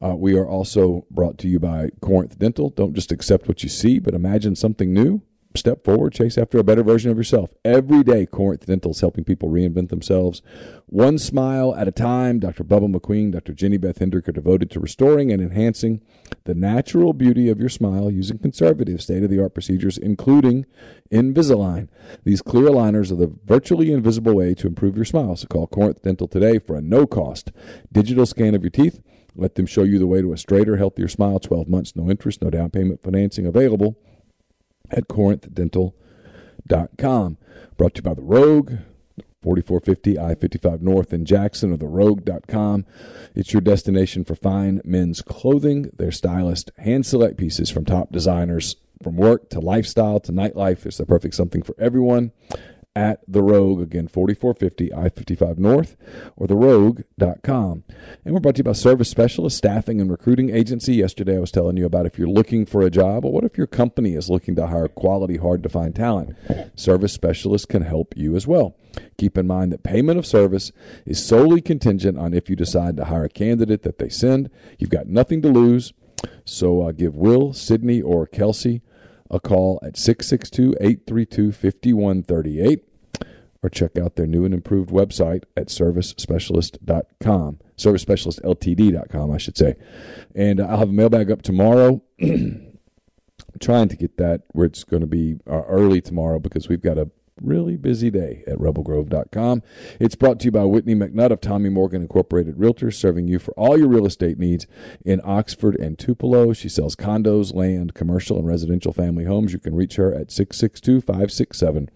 [0.02, 2.70] Uh, we are also brought to you by Corinth Dental.
[2.70, 5.22] Don't just accept what you see, but imagine something new.
[5.56, 7.50] Step forward, chase after a better version of yourself.
[7.66, 10.44] Every day, Corinth Dental is helping people reinvent themselves.
[10.86, 12.38] One smile at a time.
[12.38, 12.64] Dr.
[12.64, 13.54] Bubba McQueen, Dr.
[13.54, 16.02] Jenny Beth Hendrick are devoted to restoring and enhancing
[16.44, 20.68] the natural beauty of your smile using conservative, state of the art procedures, including
[21.12, 21.88] Invisalign.
[22.24, 25.36] These clear aligners are the virtually invisible way to improve your smile.
[25.36, 27.52] So call Corinth Dental today for a no cost
[27.92, 29.02] digital scan of your teeth.
[29.36, 31.40] Let them show you the way to a straighter, healthier smile.
[31.40, 33.98] 12 months, no interest, no down payment financing available
[34.92, 37.38] at corinthdental.com.
[37.78, 38.74] Brought to you by The Rogue,
[39.42, 42.86] 4450 I 55 North in Jackson, or therogue.com.
[43.36, 45.92] It's your destination for fine men's clothing.
[45.98, 50.86] Their stylist hand select pieces from top designers from work to lifestyle to nightlife.
[50.86, 52.34] It's the perfect something for everyone
[52.96, 55.96] at The Rogue, again, 4450 I 55 North,
[56.36, 57.84] or therogue.com.
[58.26, 60.96] And we're brought to you by Service Specialist Staffing and Recruiting Agency.
[60.96, 63.58] Yesterday I was telling you about if you're looking for a job, or what if
[63.58, 66.36] your company is looking to hire quality, hard to find talent?
[66.76, 68.76] Service Specialist can help you as well.
[69.18, 70.72] Keep in mind that payment of service
[71.06, 74.50] is solely contingent on if you decide to hire a candidate that they send.
[74.80, 75.94] You've got nothing to lose.
[76.44, 78.82] So uh, give Will, Sydney, or Kelsey
[79.30, 82.84] a call at 662 832 5138
[83.62, 87.60] or check out their new and improved website at servicespecialist.com.
[87.78, 89.76] Servicespecialistltd.com, I should say.
[90.34, 92.02] And I'll have a mailbag up tomorrow.
[93.60, 96.98] trying to get that where it's going to be uh, early tomorrow because we've got
[96.98, 97.10] a
[97.42, 99.64] really busy day at rebelgrove.com.
[100.00, 103.52] It's brought to you by Whitney McNutt of Tommy Morgan Incorporated Realtors, serving you for
[103.52, 104.68] all your real estate needs
[105.06, 106.54] in Oxford and Tupelo.
[106.54, 109.54] She sells condos, land, commercial, and residential family homes.
[109.54, 111.90] You can reach her at 662 567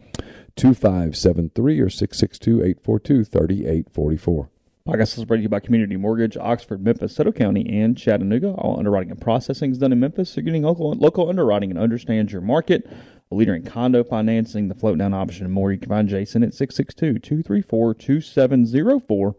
[0.55, 4.49] 2573 or 662 842 3844.
[4.85, 8.49] Podcast is brought to you by Community Mortgage, Oxford, Memphis, Soto County, and Chattanooga.
[8.51, 12.33] All underwriting and processing is done in Memphis, so getting local, local underwriting and understands
[12.33, 12.85] your market.
[13.33, 15.71] A leader in condo financing, the float down option, and more.
[15.71, 19.35] You can find Jason at 662 234 2704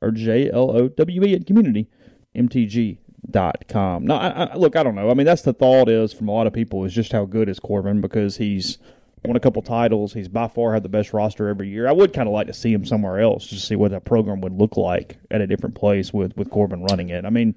[0.00, 1.46] or JLOWE at
[2.36, 4.06] communitymtg.com.
[4.06, 5.10] No, I, I, look, I don't know.
[5.10, 7.48] I mean, that's the thought is from a lot of people is just how good
[7.48, 8.76] is Corbin because he's
[9.24, 10.12] won a couple titles.
[10.12, 11.88] He's by far had the best roster every year.
[11.88, 14.42] I would kind of like to see him somewhere else to see what that program
[14.42, 17.24] would look like at a different place with, with Corbin running it.
[17.24, 17.54] I mean,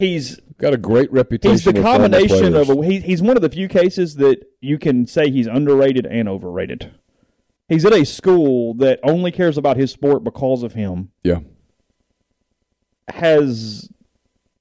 [0.00, 1.52] he's Got a great reputation.
[1.52, 5.06] he's the combination of a, he, he's one of the few cases that you can
[5.06, 6.92] say he's underrated and overrated.
[7.66, 11.12] He's at a school that only cares about his sport because of him.
[11.24, 11.38] Yeah.
[13.08, 13.88] has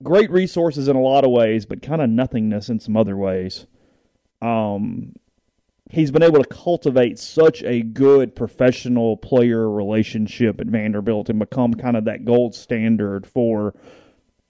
[0.02, 3.67] great resources in a lot of ways, but kind of nothingness in some other ways.
[4.41, 5.15] Um,
[5.89, 11.73] he's been able to cultivate such a good professional player relationship at Vanderbilt and become
[11.73, 13.73] kind of that gold standard for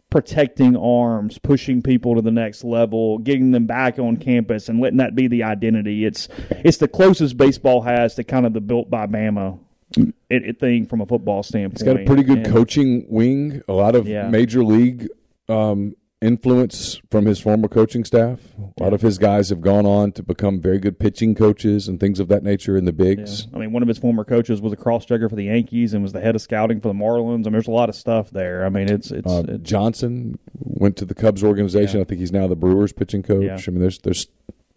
[0.09, 4.97] protecting arms, pushing people to the next level, getting them back on campus, and letting
[4.97, 6.05] that be the identity.
[6.05, 9.59] It's it's the closest baseball has to kind of the built by Bama
[9.97, 11.73] it, it thing from a football standpoint.
[11.73, 13.61] It's got a pretty good And- coaching wing.
[13.67, 14.29] A lot of Yeah.
[14.29, 15.07] major league
[15.47, 18.39] um, influence from his former coaching staff.
[18.77, 21.99] A lot of his guys have gone on to become very good pitching coaches and
[21.99, 23.15] things of that nature in the Yeah.
[23.15, 23.47] bigs.
[23.53, 26.03] I mean, one of his former coaches was a cross checker for the Yankees and
[26.03, 27.41] was the head of scouting for the Marlins.
[27.45, 28.65] I mean, there's a lot of stuff there.
[28.65, 31.97] I mean, it's it's, Uh, it's Johnson went to the Cubs organization.
[31.97, 32.01] Yeah.
[32.01, 33.43] I think he's now the Brewers pitching coach.
[33.43, 33.57] Yeah.
[33.65, 34.27] I mean, there's there's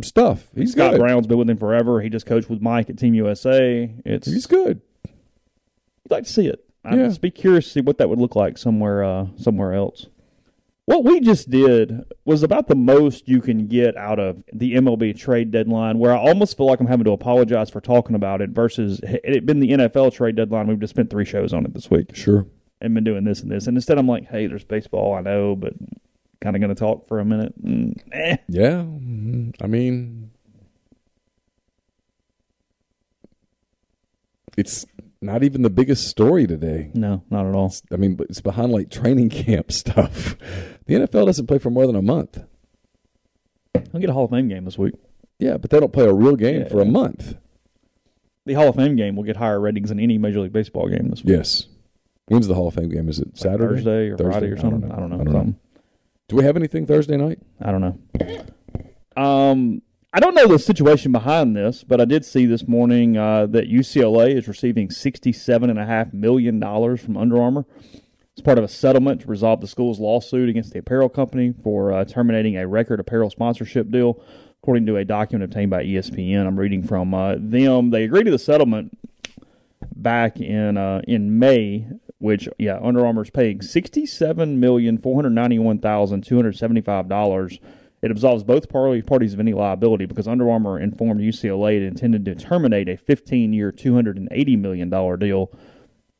[0.02, 0.48] stuff.
[0.54, 1.00] He's Scott good.
[1.00, 2.00] Brown's been with him forever.
[2.00, 3.90] He just coached with Mike at Team USA.
[4.04, 4.80] It's He's good.
[5.06, 6.64] I'd like to see it.
[6.84, 7.06] I'd Yeah.
[7.06, 10.06] just be curious to see what that would look like somewhere uh, somewhere else.
[10.86, 15.16] What we just did was about the most you can get out of the MLB
[15.16, 18.50] trade deadline, where I almost feel like I'm having to apologize for talking about it
[18.50, 20.66] versus it had been the NFL trade deadline.
[20.66, 22.46] We've just spent three shows on it this week Sure.
[22.80, 23.68] and been doing this and this.
[23.68, 25.72] And instead, I'm like, hey, there's baseball, I know, but
[26.40, 27.54] kind of going to talk for a minute.
[27.64, 28.36] Mm, eh.
[28.48, 28.82] Yeah.
[28.82, 29.54] Mhm.
[29.62, 30.32] I mean,
[34.56, 34.84] it's
[35.22, 36.90] not even the biggest story today.
[36.94, 37.72] No, not at all.
[37.92, 40.36] I mean, it's behind like training camp stuff.
[40.86, 42.38] The NFL doesn't play for more than a month.
[43.94, 44.94] I'll get a Hall of Fame game this week.
[45.38, 46.68] Yeah, but they don't play a real game Yeah.
[46.68, 47.36] for a month.
[48.46, 51.08] The Hall of Fame game will get higher ratings than any Major League Baseball game
[51.08, 51.36] this week.
[51.36, 51.66] Yes.
[52.26, 53.08] When's the Hall of Fame game?
[53.08, 53.76] Is it Saturday?
[53.76, 54.30] Thursday or Thursday?
[54.32, 54.90] Friday or something.
[54.90, 55.18] I don't know.
[55.18, 55.56] something.
[56.28, 57.38] Do we have anything Thursday night?
[57.60, 59.22] I don't know.
[59.22, 59.82] Um,
[60.14, 63.70] I don't know the situation behind this, but I did see this morning uh, that
[63.70, 67.64] UCLA is receiving sixty-seven and a half million dollars from Under Armour.
[68.34, 71.94] It's part of a settlement to resolve the school's lawsuit against the apparel company for
[71.94, 74.22] uh, terminating a record apparel sponsorship deal.
[74.62, 77.88] According to a document obtained by ESPN, I'm reading from uh, them.
[77.88, 78.98] They agreed to the settlement
[79.96, 81.86] back in uh, in May,
[82.18, 87.08] which yeah, Under Armour is paying sixty-seven million four hundred ninety-one thousand two hundred seventy-five
[87.08, 87.58] dollars.
[88.02, 92.34] It absolves both parties of any liability because Under Armour informed UCLA it intended to
[92.34, 95.52] terminate a fifteen-year, two hundred and eighty million dollar deal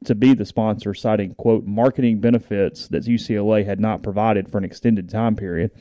[0.04, 4.64] to be the sponsor, citing quote marketing benefits that UCLA had not provided for an
[4.64, 5.72] extended time period.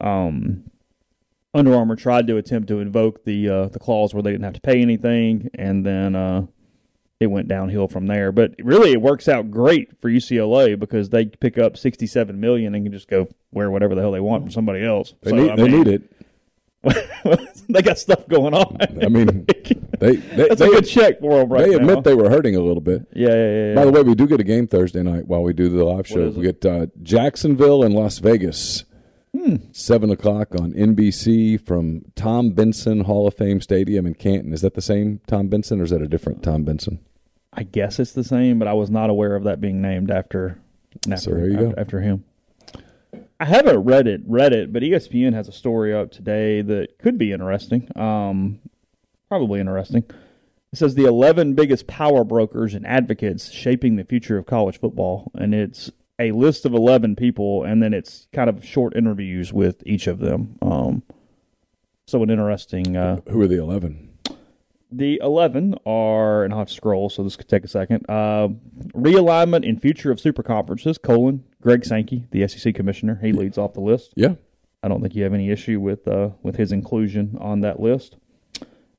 [0.00, 0.70] Um,
[1.52, 4.54] Under Armour tried to attempt to invoke the uh, the clause where they didn't have
[4.54, 6.46] to pay anything, and then uh,
[7.20, 8.32] it went downhill from there.
[8.32, 12.74] But really, it works out great for UCLA because they pick up sixty seven million
[12.74, 15.14] and can just go wear whatever the hell they want from somebody else.
[15.22, 16.02] They, So, need, I they need it.
[17.68, 18.76] they got stuff going on.
[19.02, 19.44] I mean,
[19.98, 21.76] they they, That's they, a good check for them right they now.
[21.78, 23.06] admit they were hurting a little bit.
[23.12, 23.68] yeah, yeah, yeah.
[23.70, 23.74] yeah.
[23.74, 26.06] By the way, we do get a game Thursday night while we do the live
[26.06, 26.28] show.
[26.28, 28.84] We get uh, Jacksonville and Las Vegas.
[29.36, 29.56] Hmm.
[29.72, 34.52] Seven o'clock on NBC from Tom Benson Hall of Fame Stadium in Canton.
[34.52, 37.00] Is that the same Tom Benson, or is that a different Tom Benson?
[37.52, 40.58] I guess it's the same, but I was not aware of that being named after
[41.10, 41.74] after, So there you after, go.
[41.76, 42.24] after him.
[43.38, 47.18] I haven't read it, read it, but ESPN has a story up today that could
[47.18, 47.88] be interesting.
[47.96, 48.60] Um,
[49.28, 50.04] probably interesting.
[50.72, 55.30] It says the 11 biggest power brokers and advocates shaping the future of college football,
[55.34, 59.82] and it's a list of 11 people, and then it's kind of short interviews with
[59.86, 60.56] each of them.
[60.62, 61.02] Um,
[62.06, 62.96] so an interesting.
[62.96, 64.02] Uh, Who are the eleven?
[64.92, 68.06] the 11 are, and I'll have to scroll, so this could take a second.
[68.08, 68.48] Uh,
[68.94, 73.18] realignment and future of super conferences, colon, Greg Sankey, the SEC commissioner.
[73.20, 74.12] He leads off the list.
[74.14, 74.34] Yeah,
[74.82, 78.16] I don't think you have any issue with uh, with his inclusion on that list.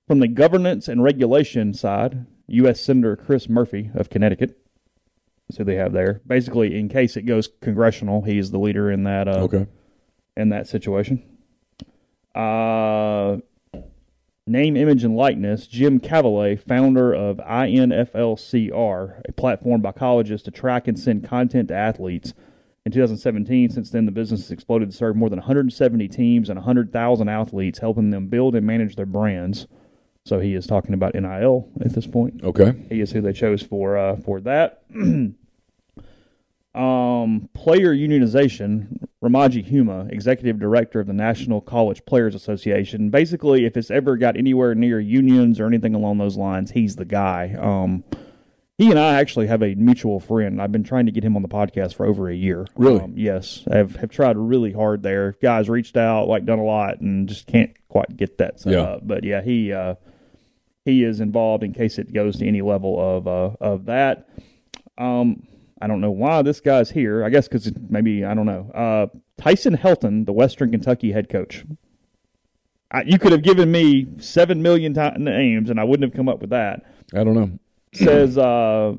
[0.08, 2.82] From the governance and regulation side, U.S.
[2.82, 4.60] Senator Chris Murphy of Connecticut.
[5.56, 6.22] Who they have there.
[6.28, 9.66] Basically, in case it goes congressional, he's the leader in that uh, okay.
[10.36, 11.24] in that situation.
[12.36, 13.38] Uh,
[14.46, 15.66] name, image, and likeness.
[15.66, 21.76] Jim Cavale, founder of INFLCR, a platform by colleges to track and send content to
[21.76, 22.34] athletes.
[22.86, 26.58] In 2017, since then, the business has exploded to serve more than 170 teams and
[26.58, 29.66] 100,000 athletes, helping them build and manage their brands.
[30.28, 32.44] So he is talking about NIL at this point.
[32.44, 32.74] Okay.
[32.90, 34.84] He is who they chose for uh, for that.
[36.76, 39.04] um, player unionization.
[39.24, 43.10] Ramogi Huma, executive director of the National College Players Association.
[43.10, 47.04] Basically, if it's ever got anywhere near unions or anything along those lines, he's the
[47.06, 47.56] guy.
[47.60, 48.04] Um,
[48.78, 50.62] he and I actually have a mutual friend.
[50.62, 52.68] I've been trying to get him on the podcast for over a year.
[52.76, 53.00] Really?
[53.00, 55.36] Um, yes, have have tried really hard there.
[55.42, 58.82] Guys reached out, like done a lot, and just can't quite get that set Yeah.
[58.82, 59.08] up.
[59.08, 59.96] But yeah, he uh,
[60.88, 64.30] he is involved in case it goes to any level of uh, of that.
[64.98, 65.46] Um,
[65.82, 67.26] I don't know why this guy's here.
[67.26, 68.72] I guess because maybe I don't know.
[68.74, 71.66] Uh, Tyson Helton, the Western Kentucky head coach.
[72.90, 76.30] I, you could have given me seven million t- names, and I wouldn't have come
[76.30, 76.86] up with that.
[77.14, 77.60] I don't know.
[77.94, 78.94] Says uh,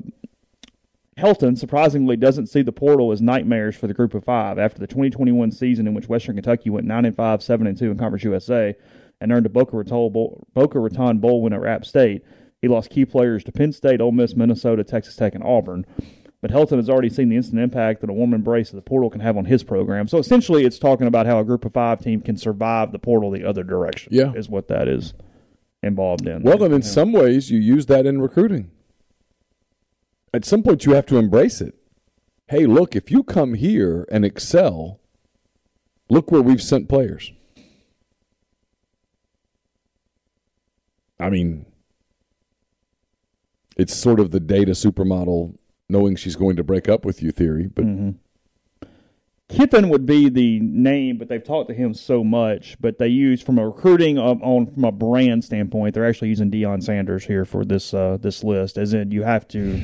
[1.17, 4.87] Helton surprisingly doesn't see the portal as nightmares for the group of five after the
[4.87, 8.23] 2021 season in which Western Kentucky went nine and five, seven and two in Conference
[8.23, 8.75] USA,
[9.21, 12.23] and earned a Boca Raton Bowl, Boca Raton Bowl win at App State.
[12.61, 15.85] He lost key players to Penn State, Ole Miss, Minnesota, Texas Tech, and Auburn.
[16.41, 19.09] But Helton has already seen the instant impact that a warm embrace of the portal
[19.09, 20.07] can have on his program.
[20.07, 23.29] So essentially, it's talking about how a group of five team can survive the portal
[23.31, 24.13] the other direction.
[24.13, 24.31] Yeah.
[24.33, 25.13] is what that is
[25.83, 26.43] involved in.
[26.43, 28.71] Well, then in some ways, you use that in recruiting.
[30.33, 31.75] At some point, you have to embrace it.
[32.47, 34.99] Hey, look, if you come here and excel,
[36.09, 37.31] look where we've sent players.
[41.19, 41.65] I mean,
[43.77, 45.57] it's sort of the data supermodel
[45.89, 47.85] knowing she's going to break up with you theory, but
[49.49, 52.77] Kiffin would be the name, but they've talked to him so much.
[52.79, 56.51] But they use from a recruiting on, on from a brand standpoint, they're actually using
[56.51, 58.77] Deion Sanders here for this uh, this list.
[58.77, 59.81] As in, you have to.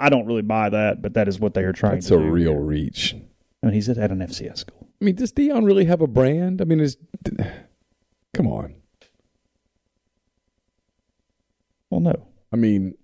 [0.00, 2.18] I don't really buy that, but that is what they are trying that's to a
[2.18, 2.24] do.
[2.24, 2.60] real here.
[2.60, 3.14] reach.
[3.62, 4.88] I mean, he's at an FCS school.
[5.00, 6.60] I mean, does Deion really have a brand?
[6.60, 6.96] I mean, is
[8.34, 8.74] come on.
[11.90, 12.26] Well, no.
[12.52, 12.94] I mean,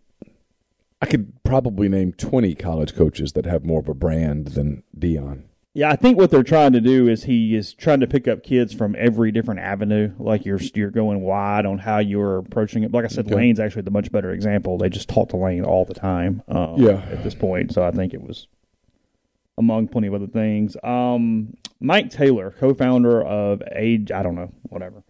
[1.01, 5.45] I could probably name 20 college coaches that have more of a brand than Deion.
[5.77, 8.45] Yeah, I think what they're trying to do is he is trying to pick up
[8.45, 10.13] kids from every different avenue.
[10.21, 12.93] Like you're you're going wide on how you're approaching it.
[12.93, 13.35] Like I said, Okay.
[13.35, 14.79] Lane's actually the much better example.
[14.79, 16.43] They just talk to Lane all the time.
[16.47, 17.05] Um, Yeah.
[17.11, 18.47] At this point, so I think it was
[19.59, 20.77] among plenty of other things.
[20.85, 25.03] Um, Mike Taylor, co-founder of Age, I don't know, whatever.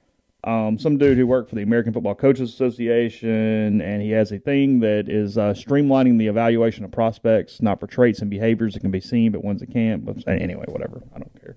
[0.47, 4.39] Um, some dude who worked for the American Football Coaches Association, and he has a
[4.39, 8.81] thing that is uh, streamlining the evaluation of prospects, not for traits and behaviors that
[8.81, 10.05] can be seen, but ones that can't.
[10.05, 11.03] But anyway, whatever.
[11.15, 11.57] I don't care.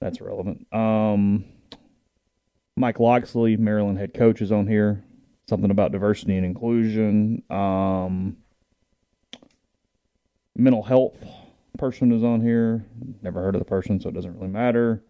[0.00, 0.66] That's relevant.
[0.72, 1.44] Um,
[2.76, 5.04] Mike Locksley, Maryland head coach, is on here.
[5.48, 7.42] Something about diversity and inclusion.
[7.50, 8.38] Um,
[10.56, 11.16] mental health
[11.76, 12.86] person is on here.
[13.22, 15.02] Never heard of the person, so it doesn't really matter.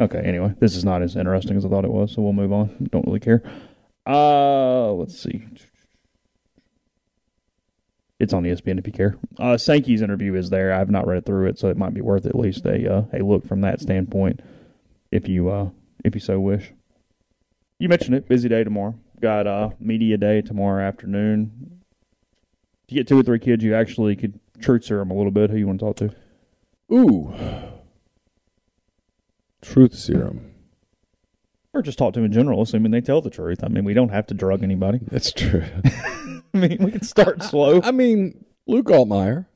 [0.00, 2.54] Okay, anyway, this is not as interesting as I thought it was, so we'll move
[2.54, 2.88] on.
[2.90, 3.42] Don't really care.
[4.06, 5.44] Uh, let's see.
[8.18, 9.16] It's on ESPN if you care.
[9.38, 10.72] Uh, Sankey's interview is there.
[10.72, 13.18] I've not read through it, so it might be worth at least a uh, a
[13.18, 14.40] look from that standpoint,
[15.10, 15.68] if you uh,
[16.02, 16.72] if you so wish.
[17.78, 18.28] You mentioned it.
[18.28, 18.94] Busy day tomorrow.
[19.20, 21.80] Got uh, media day tomorrow afternoon.
[22.84, 25.50] If you get two or three kids, you actually could truth serum a little bit.
[25.50, 26.14] Who you want to talk to?
[26.92, 27.69] Ooh.
[29.62, 30.52] Truth serum.
[31.72, 33.62] Or just talk to them in general, assuming they tell the truth.
[33.62, 35.00] I mean, we don't have to drug anybody.
[35.06, 35.64] That's true.
[35.84, 37.80] I mean, we can start slow.
[37.82, 39.46] I mean, Luke Altmyer.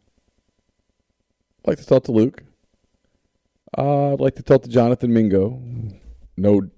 [1.64, 2.45] I'd like to talk to Luke.
[3.77, 5.61] Uh, I'd like to talk to Jonathan Mingo.
[6.37, 6.69] Know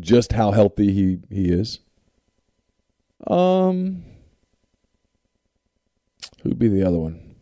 [0.00, 1.80] just how healthy he, he is.
[3.26, 4.04] Um,
[6.42, 7.34] who'd be the other one?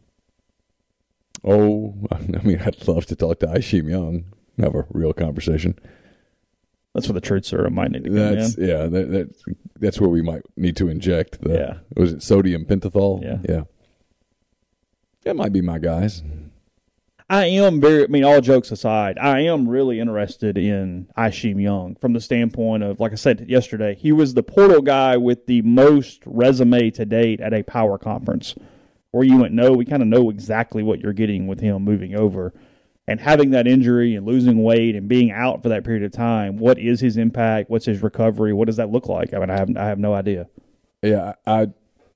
[1.44, 4.24] Oh, I mean, I'd love to talk to Isheem Young.
[4.60, 5.78] Have a real conversation.
[6.94, 8.68] That's where the truth serum might need to come That's in.
[8.68, 8.86] yeah.
[8.86, 9.34] That, that
[9.78, 11.54] that's where we might need to inject the.
[11.54, 11.74] Yeah.
[11.96, 13.22] Was it sodium pentothal?
[13.22, 13.38] Yeah.
[13.48, 13.62] Yeah.
[15.22, 16.22] That might be my guys.
[17.28, 18.02] I am very.
[18.02, 22.82] I mean, all jokes aside, I am really interested in Isheem Young from the standpoint
[22.82, 27.04] of, like I said yesterday, he was the portal guy with the most resume to
[27.04, 28.56] date at a power conference,
[29.12, 32.16] where you went, no, we kind of know exactly what you're getting with him moving
[32.16, 32.52] over,
[33.10, 36.58] and having that injury and losing weight and being out for that period of time.
[36.58, 37.68] What is his impact?
[37.68, 38.52] What's his recovery?
[38.52, 39.34] What does that look like?
[39.34, 40.48] I mean, I have I have no idea.
[41.02, 41.72] Yeah, I,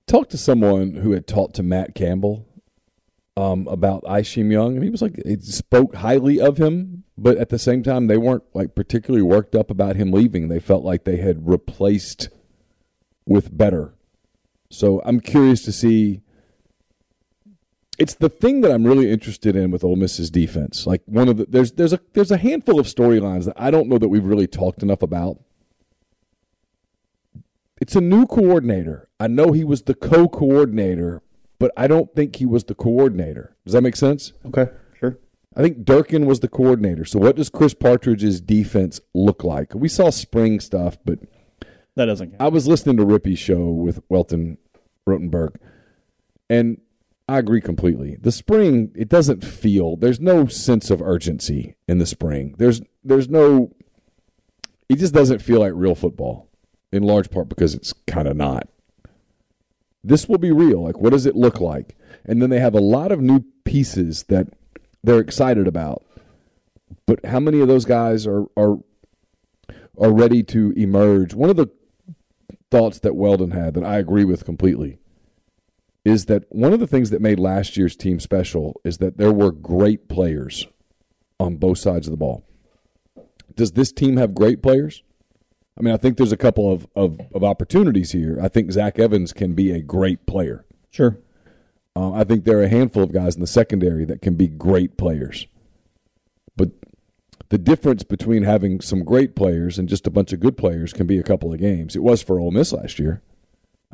[0.07, 2.47] talked to someone who had talked to Matt Campbell
[3.37, 7.49] um, about Isheem Young, and he was like, he spoke highly of him, but at
[7.49, 10.47] the same time, they weren't like particularly worked up about him leaving.
[10.47, 12.29] They felt like they had replaced
[13.27, 13.95] with better.
[14.71, 16.21] So I'm curious to see.
[17.99, 20.87] It's the thing that I'm really interested in with Ole Miss's defense.
[20.87, 23.89] Like one of the there's there's a there's a handful of storylines that I don't
[23.89, 25.39] know that we've really talked enough about
[27.81, 29.09] it's a new coordinator.
[29.21, 31.23] I know he was the co-coordinator,
[31.59, 33.57] but I don't think he was the coordinator.
[33.65, 34.33] Does that make sense?
[34.47, 35.19] Okay, sure.
[35.57, 37.05] I think Durkin was the coordinator.
[37.05, 39.75] So what does Chris Partridge's defense look like?
[39.75, 41.19] We saw spring stuff, but
[41.97, 42.43] That doesn't count.
[42.43, 44.59] I was listening to Rippy's show with Welton
[45.07, 45.57] Rotenberg,
[46.49, 46.81] and
[47.29, 48.17] I agree completely.
[48.21, 52.55] The spring, it doesn't feel there's no sense of urgency in the spring.
[52.59, 53.73] There's there's no
[54.89, 56.49] it just doesn't feel like real football,
[56.93, 58.69] in large part because it's kind of not.
[60.03, 60.83] This will be real.
[60.85, 61.97] Like, what does it look like?
[62.25, 64.49] and then they have a lot of new pieces that
[65.03, 66.05] they're excited about.
[67.07, 68.79] But how many of those guys are are
[69.99, 71.35] are ready to emerge?
[71.35, 71.71] One of the
[72.71, 74.99] thoughts that Weldon had that I agree with completely
[76.05, 79.33] is that one of the things that made last year's team special is that there
[79.33, 80.67] were great players
[81.41, 82.45] on both sides of the ball.
[83.55, 85.03] Does this team have great players?
[85.79, 88.39] I mean, I think there's a couple of, of, of opportunities here.
[88.41, 90.65] I think Zach Evans can be a great player.
[90.91, 91.19] Sure.
[91.97, 94.47] Uh, I think there are a handful of guys in the secondary that can be
[94.47, 95.47] great players.
[96.57, 96.71] But
[97.49, 101.07] the difference between having some great players and just a bunch of good players can
[101.07, 101.97] be a couple of games.
[101.97, 103.23] It was for Ole Miss last year.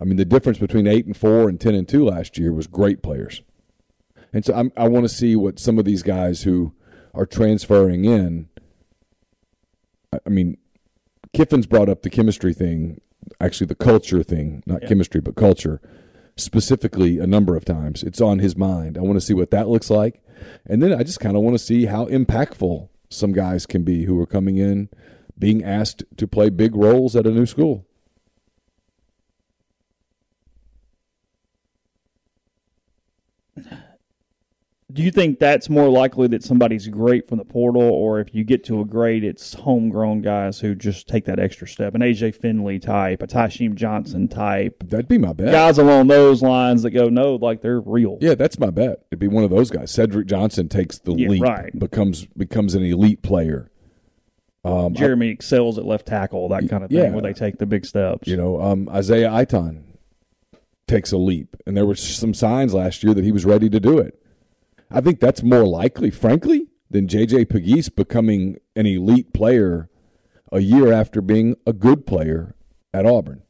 [0.01, 2.67] I mean, the difference between eight and four and ten and two last year was
[2.67, 3.43] great players.
[4.33, 6.73] And so I'm, i want to see what some of these guys who
[7.15, 8.49] are transferring in.
[10.27, 10.57] I mean,
[11.33, 13.01] Kiffin's brought up the chemistry thing,
[13.41, 14.89] actually the culture thing, not yeah.
[14.89, 15.81] chemistry but culture,
[16.37, 18.03] specifically a number of times.
[18.03, 18.97] It's on his mind.
[18.97, 20.23] I want to see what that looks like,
[20.67, 24.05] and then I just kind of want to see how impactful some guys can be
[24.05, 24.89] who are coming in,
[25.39, 27.87] being asked to play big roles at a new school.
[34.93, 38.45] Do you think that's more likely that somebody's great from the portal, or if you
[38.45, 41.95] get to a grade, it's homegrown guys who just take that extra step?
[41.95, 44.83] An AJ Finley type, a Tysheem Johnson type.
[44.85, 45.53] That'd be my bet.
[45.53, 48.19] Guys along those lines that go, no, like they're real.
[48.21, 49.05] Yeah, that's my bet.
[49.11, 49.91] It'd be one of those guys.
[49.91, 51.79] Cedric Johnson takes the yeah, leap, right.
[51.79, 53.71] becomes becomes an elite player.
[54.63, 57.11] Um, Jeremy I, excels at left tackle, that kind of thing, yeah.
[57.11, 58.29] where they take the big steps.
[58.29, 59.85] You know, um, Isaiah Iton
[60.87, 63.81] takes a leap, and there were some signs last year that he was ready to
[63.81, 64.20] do it.
[64.91, 67.47] I think that's more likely, frankly, than J.J.
[67.47, 69.89] Pegues becoming an elite player
[70.51, 72.57] a year after being a good player
[72.93, 73.43] at Auburn.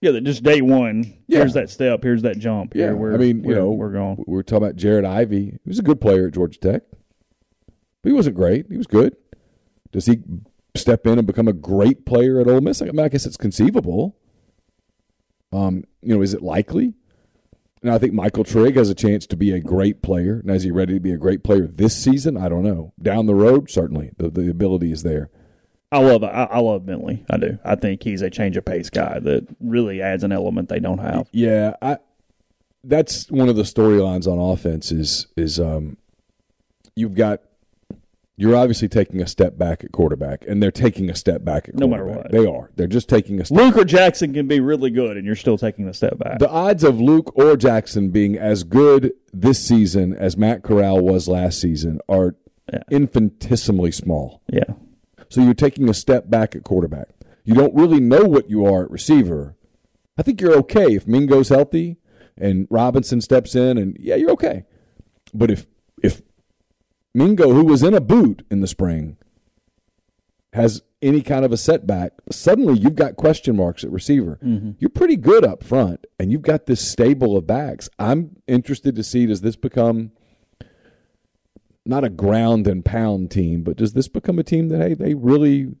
[0.00, 1.14] Yeah, that just day one.
[1.28, 1.38] Yeah.
[1.38, 2.02] Here's that step.
[2.02, 2.74] Here's that jump.
[2.74, 4.22] Yeah, I mean, you know, we're going.
[4.26, 5.58] We are talking about Jared Ivey.
[5.64, 8.66] He was a good player at Georgia Tech, but he wasn't great.
[8.68, 9.16] He was good.
[9.92, 10.18] Does he
[10.74, 12.82] step in and become a great player at Ole Miss?
[12.82, 14.14] I, mean, I guess it's conceivable.
[15.52, 16.92] Um, you know, is it likely?
[17.84, 20.40] Now, I think Michael Trigg has a chance to be a great player.
[20.42, 22.34] Now, is he ready to be a great player this season?
[22.34, 22.94] I don't know.
[23.00, 25.28] Down the road, certainly the the ability is there.
[25.92, 27.26] I love I, I love Bentley.
[27.28, 27.58] I do.
[27.62, 30.98] I think he's a change of pace guy that really adds an element they don't
[30.98, 31.28] have.
[31.30, 31.98] Yeah, I.
[32.82, 35.98] That's one of the storylines on offense is is um,
[36.96, 37.42] you've got
[38.36, 41.76] you're obviously taking a step back at quarterback, and they're taking a step back at
[41.76, 42.32] no matter what.
[42.32, 42.70] They are.
[42.74, 43.64] They're just taking a step back.
[43.64, 46.40] Luke or Jaxson can be really good, and you're still taking a step back.
[46.40, 51.28] The odds of Luke or Jaxson being as good this season as Matt Corral was
[51.28, 52.34] last season are
[52.72, 52.82] yeah.
[52.90, 54.42] infinitesimally small.
[54.50, 54.74] Yeah.
[55.28, 57.08] So you're taking a step back at quarterback.
[57.44, 59.54] You don't really know what you are at receiver.
[60.16, 61.98] I think you're okay if Mingo's healthy
[62.36, 64.64] and Robinson steps in, and yeah, you're okay.
[65.32, 65.66] But if
[66.02, 66.22] if
[67.14, 69.16] Mingo, who was in a boot in the spring,
[70.52, 74.38] has any kind of a setback, suddenly you've got question marks at receiver.
[74.42, 74.72] Mm-hmm.
[74.78, 77.88] You're pretty good up front, and you've got this stable of backs.
[77.98, 80.12] I'm interested to see does this become
[81.84, 85.14] not a ground and pound team, but does this become a team that hey they
[85.14, 85.74] really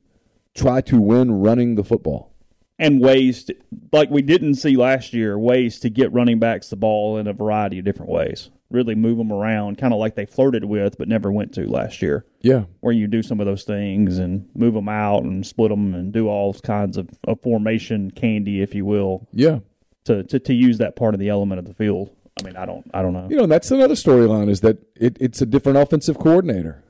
[0.54, 2.30] try to win running the football?
[2.78, 3.56] And ways to,
[3.92, 7.32] like we didn't see last year, ways to get running backs the ball in a
[7.32, 11.08] variety of different ways really move them around, kind of like they flirted with but
[11.08, 12.26] never went to last year.
[12.40, 15.94] Yeah, where you do some of those things and move them out and split them
[15.94, 19.26] and do all kinds of, of formation candy, if you will.
[19.32, 19.60] Yeah,
[20.04, 22.10] to, to to use that part of the element of the field.
[22.38, 23.28] I mean, I don't, I don't know.
[23.30, 26.82] You know, that's another storyline is that it, it's a different offensive coordinator.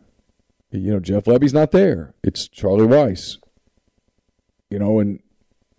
[0.70, 2.14] You know, Jeff Lebby's not there.
[2.24, 3.36] It's Charlie Weis.
[4.70, 5.20] You know, and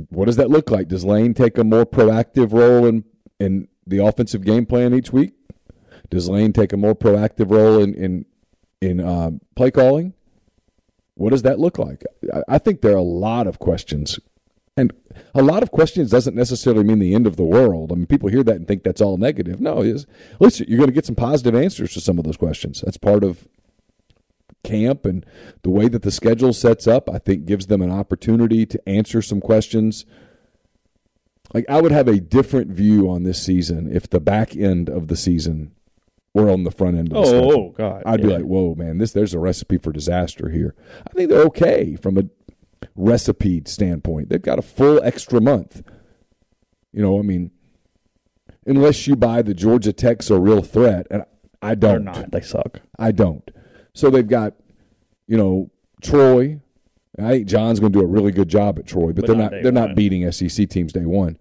[0.09, 0.87] what does that look like?
[0.87, 3.03] Does Lane take a more proactive role in
[3.39, 5.33] in the offensive game plan each week?
[6.09, 8.25] Does Lane take a more proactive role in in
[8.81, 10.13] in uh, play calling?
[11.15, 12.03] What does that look like?
[12.33, 14.19] I, I think there are a lot of questions,
[14.75, 14.93] and
[15.33, 17.91] a lot of questions doesn't necessarily mean the end of the world.
[17.91, 19.61] I mean, people hear that and think that's all negative.
[19.61, 20.05] No, is
[20.39, 22.81] listen, you're going to get some positive answers to some of those questions.
[22.81, 23.47] That's part of
[24.63, 25.25] camp and
[25.61, 27.09] the way that the schedule sets up.
[27.09, 30.05] I think gives them an opportunity to answer some questions
[31.53, 35.07] like I would have a different view on this season if the back end of
[35.07, 35.71] the season
[36.36, 37.51] we're on the front end of the oh.
[37.51, 38.03] Oh God.
[38.05, 38.25] I'd yeah.
[38.25, 40.75] be like, whoa, man, this there's a recipe for disaster here.
[41.07, 42.23] I think they're okay from a
[42.93, 44.27] recipe standpoint.
[44.27, 45.81] They've got a full extra month.
[46.91, 47.51] You know, I mean,
[48.65, 51.23] unless you buy the Georgia Tech's a real threat, and
[51.61, 52.03] I don't.
[52.03, 52.31] They're not.
[52.31, 52.81] They suck.
[52.99, 53.49] I don't.
[53.93, 54.55] So they've got,
[55.27, 55.71] you know,
[56.01, 56.59] Troy.
[57.17, 59.36] I think John's going to do a really good job at Troy, but, but they're
[59.38, 59.51] not.
[59.51, 59.73] They're one.
[59.73, 61.38] not beating SEC teams day one.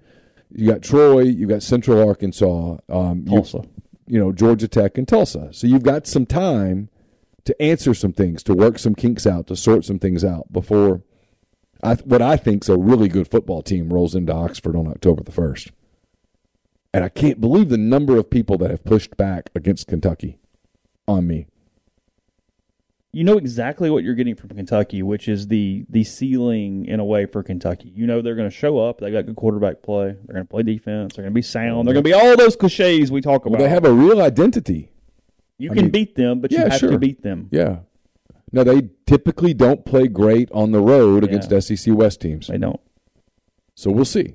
[0.53, 3.59] You got Troy, you've got Central Arkansas, um, Tulsa.
[3.59, 3.65] you
[4.07, 5.49] know Georgia Tech and Tulsa.
[5.53, 6.89] So you've got some time
[7.45, 11.03] to answer some things, to work some kinks out, to sort some things out before
[11.85, 15.33] I, what I think's a really good football team rolls into Oxford on October the
[15.33, 15.71] first.
[16.95, 20.39] And I can't believe the number of people that have pushed back against Kentucky
[21.07, 21.47] on me.
[23.15, 27.05] You know exactly what you're getting from Kentucky, which is the the ceiling in a
[27.05, 27.93] way for Kentucky.
[27.95, 28.99] You know they're going to show up.
[29.01, 30.07] They got good quarterback play.
[30.25, 31.15] They're going to play defense.
[31.15, 31.87] They're going to be sound.
[31.87, 33.63] They're going to be all those cliches we talk Well, about.
[33.65, 34.91] they have a real identity.
[35.59, 36.91] you I can mean- beat them, but you have sure.
[36.91, 37.49] to beat them.
[37.53, 37.79] Yeah.
[38.53, 41.37] Now they typically don't play great on the road Yeah.
[41.37, 42.47] against SEC West teams.
[42.49, 42.81] They don't,
[43.75, 44.35] So we'll see.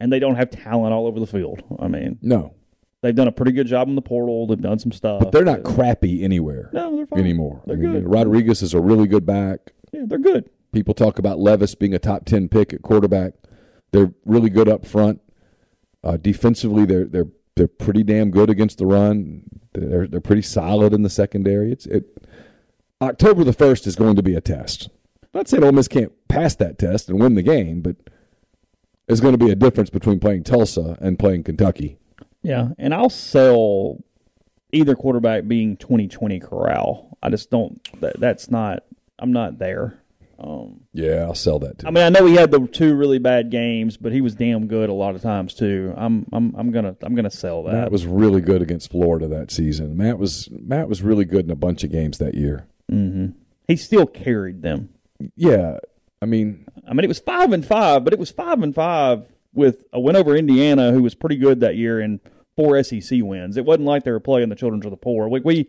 [0.00, 1.62] and they don't have talent all over the field.
[1.78, 2.54] I mean, No.
[3.02, 4.46] They've done a pretty good job in the portal.
[4.46, 7.62] They've done some stuff, But they're not crappy anywhere No, they're fine anymore.
[7.66, 8.08] They're I mean, good.
[8.08, 9.72] Rodriguez is a really good back.
[9.92, 10.50] Yeah, they're good.
[10.72, 13.34] People talk about Levis being a top ten pick at quarterback.
[13.92, 15.20] They're really good up front.
[16.04, 19.42] Uh, defensively, they're they're they're pretty damn good against the run.
[19.72, 21.72] They're they're pretty solid in the secondary.
[21.72, 22.04] It's it.
[23.00, 24.90] October the first is going to be a test.
[25.22, 27.96] I'm not saying Ole Miss can't pass that test and win the game, but
[29.06, 31.97] there's going to be a difference between playing Tulsa and playing Kentucky.
[32.42, 33.98] Yeah, and I'll sell
[34.72, 37.18] either quarterback being 2020 Corral.
[37.22, 37.80] I just don't.
[38.00, 38.84] That, that's not.
[39.18, 39.98] I'm not there.
[40.38, 41.88] Um, Yeah, I'll sell that too.
[41.88, 44.68] I mean, I know he had the two really bad games, but he was damn
[44.68, 45.92] good a lot of times too.
[45.96, 47.72] I'm, I'm, I'm gonna, I'm gonna sell that.
[47.72, 49.96] Matt was really good against Florida that season.
[49.96, 52.68] Matt was Matt was really good in a bunch of games that year.
[53.66, 54.90] he still carried them.
[55.34, 55.78] Yeah,
[56.22, 59.24] I mean, I mean, it was five and five, but it was five and five
[59.54, 62.20] with uh, a win over Indiana, who was pretty good that year, and
[62.56, 63.56] four SEC wins.
[63.56, 65.28] It wasn't like they were playing the children of the poor.
[65.28, 65.68] We, we,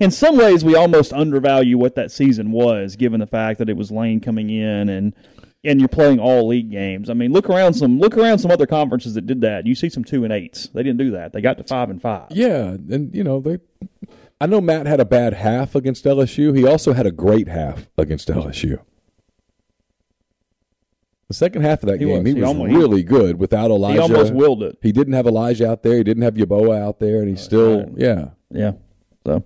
[0.00, 3.76] in some ways, we almost undervalue what that season was, given the fact that it
[3.76, 5.14] was Lane coming in and
[5.62, 7.10] and you're playing all league games.
[7.10, 9.66] I mean, look around some look around some other conferences that did that.
[9.66, 10.68] You see some two and eights.
[10.68, 11.32] They didn't do that.
[11.32, 12.28] They got to five and five.
[12.30, 13.58] yeah, and you know they.
[14.40, 16.56] I know Matt had a bad half against LSU.
[16.56, 18.80] He also had a great half against LSU.
[21.30, 22.26] The second half of that He game, was.
[22.26, 23.92] he He was almost- really good without Elijah.
[23.94, 24.78] He almost willed it.
[24.82, 25.96] He didn't have Elijah out there.
[25.98, 27.88] He didn't have Yeboah out there, and he still, right.
[27.96, 28.28] yeah.
[28.50, 28.72] Yeah.
[29.24, 29.44] So,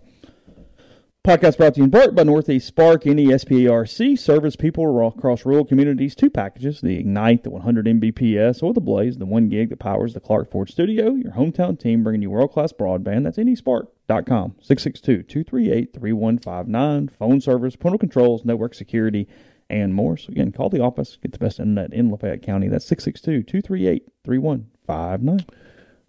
[1.23, 6.15] podcast brought to you in part by Northeast Spark, NESPARC, service people across rural communities.
[6.15, 10.15] Two packages the Ignite, the 100 Mbps, or the Blaze, the one gig that powers
[10.15, 11.13] the Clark Ford studio.
[11.13, 13.25] Your hometown team bringing you world class broadband.
[13.25, 14.55] That's nespark.com.
[14.61, 17.09] 662 238 3159.
[17.09, 19.29] Phone service, parental controls, network security,
[19.75, 20.17] and more.
[20.17, 21.19] So, again, call the office.
[21.21, 22.69] Get the best internet in Lafayette County.
[22.69, 25.47] That's 662 238 3159.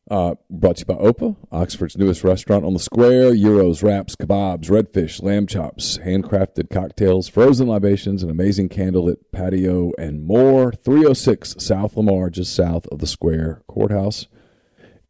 [0.08, 3.34] Uh, brought to you by Opa, Oxford's newest restaurant on the square.
[3.34, 10.24] Gyros, wraps, kebabs, redfish, lamb chops, handcrafted cocktails, frozen libations, an amazing candlelit patio, and
[10.24, 10.72] more.
[10.72, 14.28] 306 South Lamar, just south of the square courthouse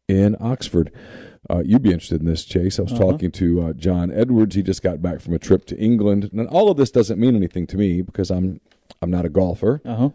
[0.08, 0.90] in Oxford.
[1.48, 2.78] Uh, you'd be interested in this, Chase.
[2.78, 4.54] I was talking to uh, John Edwards.
[4.56, 6.30] He just got back from a trip to England.
[6.32, 8.60] And all of this doesn't mean anything to me because I'm
[9.00, 9.80] I'm not a golfer.
[9.84, 10.08] Uh huh.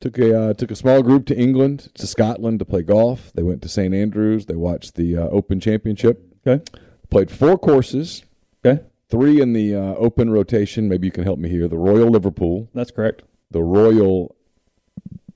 [0.00, 3.32] Took a uh, took a small group to England to Scotland to play golf.
[3.34, 4.46] They went to St Andrews.
[4.46, 6.22] They watched the uh, Open Championship.
[6.46, 6.64] Okay.
[7.10, 8.22] Played four courses,
[8.64, 8.82] Okay.
[9.10, 10.88] three in the uh, Open rotation.
[10.88, 11.66] Maybe you can help me here.
[11.68, 13.22] The Royal Liverpool, That's correct.
[13.50, 14.36] the Royal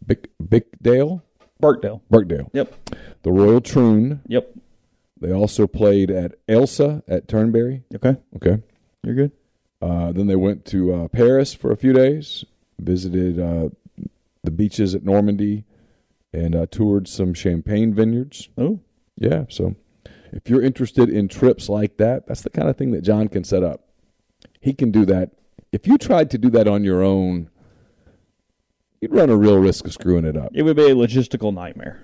[0.07, 1.23] Bic- Bickdale,
[1.61, 2.01] Burkdale.
[2.11, 2.73] Birkdale, Yep.
[3.23, 4.21] the Royal Troon.
[4.29, 4.53] Yep.
[5.23, 7.85] They also played at Ailsa at Turnberry.
[7.95, 8.17] Okay.
[8.37, 8.63] Okay.
[9.05, 9.33] You're good.
[9.81, 12.45] Uh, then they went to uh, Paris for a few days,
[12.79, 13.69] visited uh,
[14.43, 15.65] the beaches at Normandy,
[16.33, 18.49] and uh, toured some champagne vineyards.
[18.59, 18.81] Oh,
[19.17, 19.77] Yeah, so
[20.33, 23.45] if you're interested in trips like that, that's the kind of thing that John can
[23.45, 23.85] set up.
[24.61, 25.31] He can do that.
[25.71, 27.49] If you tried to do that on your own,
[29.01, 30.51] you'd run a real risk of screwing it up.
[30.55, 32.03] it would be a logistical nightmare.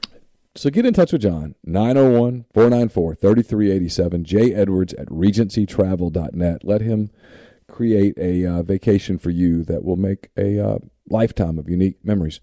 [0.58, 4.54] So get in touch with John, 901 494 3387, J.
[4.54, 6.64] Edwards at regencytravel.net.
[6.64, 7.10] Let him
[7.68, 10.78] create a uh, vacation for you that will make a uh,
[11.08, 12.40] lifetime of unique memories.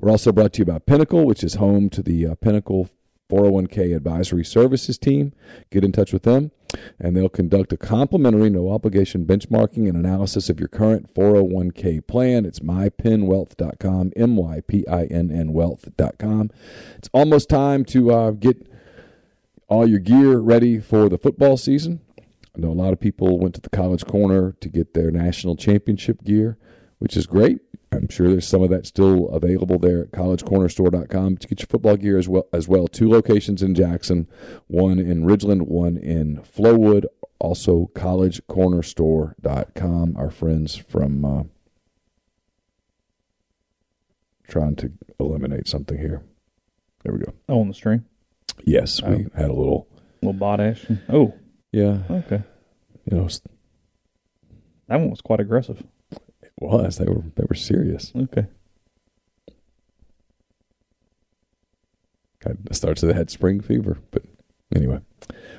[0.00, 2.88] We're also brought to you by Pinnacle, which is home to the uh, Pinnacle
[3.32, 5.32] 401k advisory services team.
[5.70, 6.50] Get in touch with them,
[6.98, 12.44] and they'll conduct a complimentary, no obligation benchmarking and analysis of your current 401k plan.
[12.44, 16.50] It's mypinnwealth.com, M Y P I N N wealth.com.
[16.98, 18.66] It's almost time to uh, get
[19.68, 22.00] all your gear ready for the football season.
[22.54, 25.56] I know a lot of people went to the college corner to get their national
[25.56, 26.58] championship gear,
[26.98, 27.60] which is great.
[27.92, 31.36] I'm sure there's some of that still available there at collegecornerstore.com.
[31.36, 32.88] To get your football gear as well as well.
[32.88, 34.26] Two locations in Jackson,
[34.66, 37.04] one in Ridgeland, one in Flowood.
[37.38, 40.16] Also collegecornerstore.com.
[40.16, 41.42] Our friends from uh,
[44.48, 46.22] trying to eliminate something here.
[47.04, 47.34] There we go.
[47.48, 48.06] Oh, on the stream.
[48.64, 49.88] Yes, we had a little.
[50.20, 51.00] little bot action.
[51.08, 51.34] Oh,
[51.72, 52.42] Yeah, okay.
[53.10, 53.28] you know,
[54.86, 55.82] That one was quite aggressive.
[56.62, 58.12] Was they were they were serious.
[58.14, 58.46] Okay.
[62.40, 64.24] Kind of starts they had spring fever, but
[64.74, 65.00] anyway,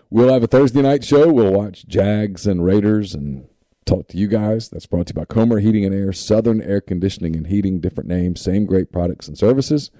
[0.09, 1.31] we'll have a Thursday night show.
[1.31, 3.47] We'll watch Jags and Raiders and
[3.85, 4.69] talk to you guys.
[4.69, 8.09] That's brought to you by Comer Heating and Air, Southern Air Conditioning and Heating, different
[8.09, 9.91] names, same great products and services.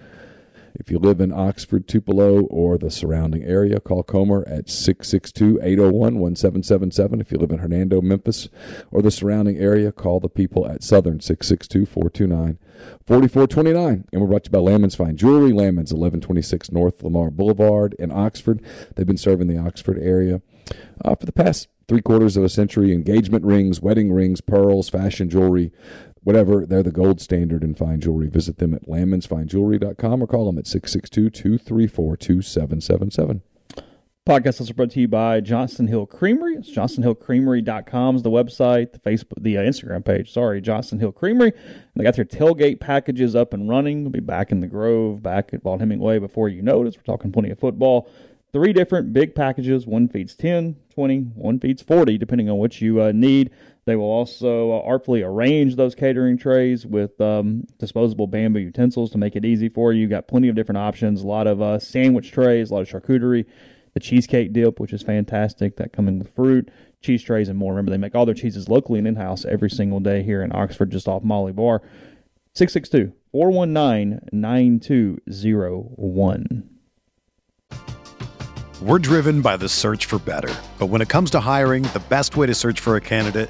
[0.76, 6.20] If you live in Oxford, Tupelo, or the surrounding area, call Comer at 662 801
[6.20, 7.22] 1777.
[7.22, 8.50] If you live in Hernando, Memphis,
[8.92, 12.58] or the surrounding area, call the people at Southern 662 429
[13.06, 14.06] 4429.
[14.12, 18.12] And we're brought to you by Lammon's Fine Jewelry, Lammon's 1126 North Lamar Boulevard in
[18.12, 18.62] Oxford.
[18.96, 20.42] They've been serving the Oxford area
[21.06, 22.94] uh, for the past three quarters of a century.
[22.94, 25.72] Engagement rings, wedding rings, pearls, fashion jewelry,
[26.24, 26.66] whatever.
[26.66, 28.28] They're the gold standard in fine jewelry.
[28.30, 33.42] Visit them at lamonsfinejewelry.com or call them at 662 234 2777.
[34.26, 36.56] Podcast also brought to you by Johnston Hill Creamery.
[36.56, 40.32] It's johnstonhillcreamery.com is the website, the Facebook, the uh, Instagram page.
[40.32, 41.52] Sorry, Johnston Hill Creamery.
[41.52, 44.04] And they got their tailgate packages up and running.
[44.04, 46.96] They'll be back in the Grove, back at Vaught-Hemingway before you notice.
[46.96, 48.10] We're talking plenty of football.
[48.54, 49.86] Three different big packages.
[49.86, 53.52] One feeds 10, 20, one feeds 40, depending on what you uh, need.
[53.86, 59.18] They will also uh, artfully arrange those catering trays with um, disposable bamboo utensils to
[59.18, 60.02] make it easy for you.
[60.02, 61.22] You've got plenty of different options.
[61.22, 63.46] A lot of uh, sandwich trays, a lot of charcuterie,
[63.94, 65.76] the cheesecake dip, which is fantastic.
[65.76, 66.72] That coming with fruit,
[67.02, 67.74] cheese trays, and more.
[67.74, 70.56] Remember, they make all their cheeses locally and in house every single day here in
[70.56, 71.82] Oxford, just off Molly Barr.
[72.56, 76.70] 662 419 9201.
[78.82, 80.54] We're driven by the search for better.
[80.78, 83.50] But when it comes to hiring, the best way to search for a candidate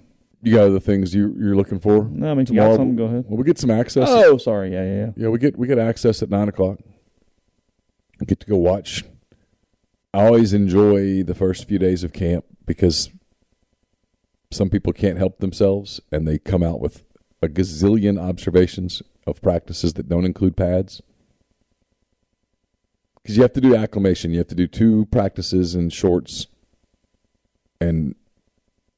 [0.43, 2.05] You got other things you, you're looking for?
[2.05, 3.25] no, I mean, if you got something, go ahead.
[3.27, 4.07] Well, we get some access.
[4.09, 4.73] Oh, sorry.
[4.73, 5.11] Yeah, yeah, yeah.
[5.15, 6.79] Yeah, we get we get access at nine o'clock.
[8.19, 9.03] We get to go watch.
[10.13, 13.09] I always enjoy the first few days of camp because
[14.51, 17.03] some people can't help themselves and they come out with
[17.41, 21.01] a gazillion observations of practices that don't include pads.
[23.21, 24.31] Because you have to do acclimation.
[24.31, 26.47] You have to do two practices in shorts
[27.79, 28.15] and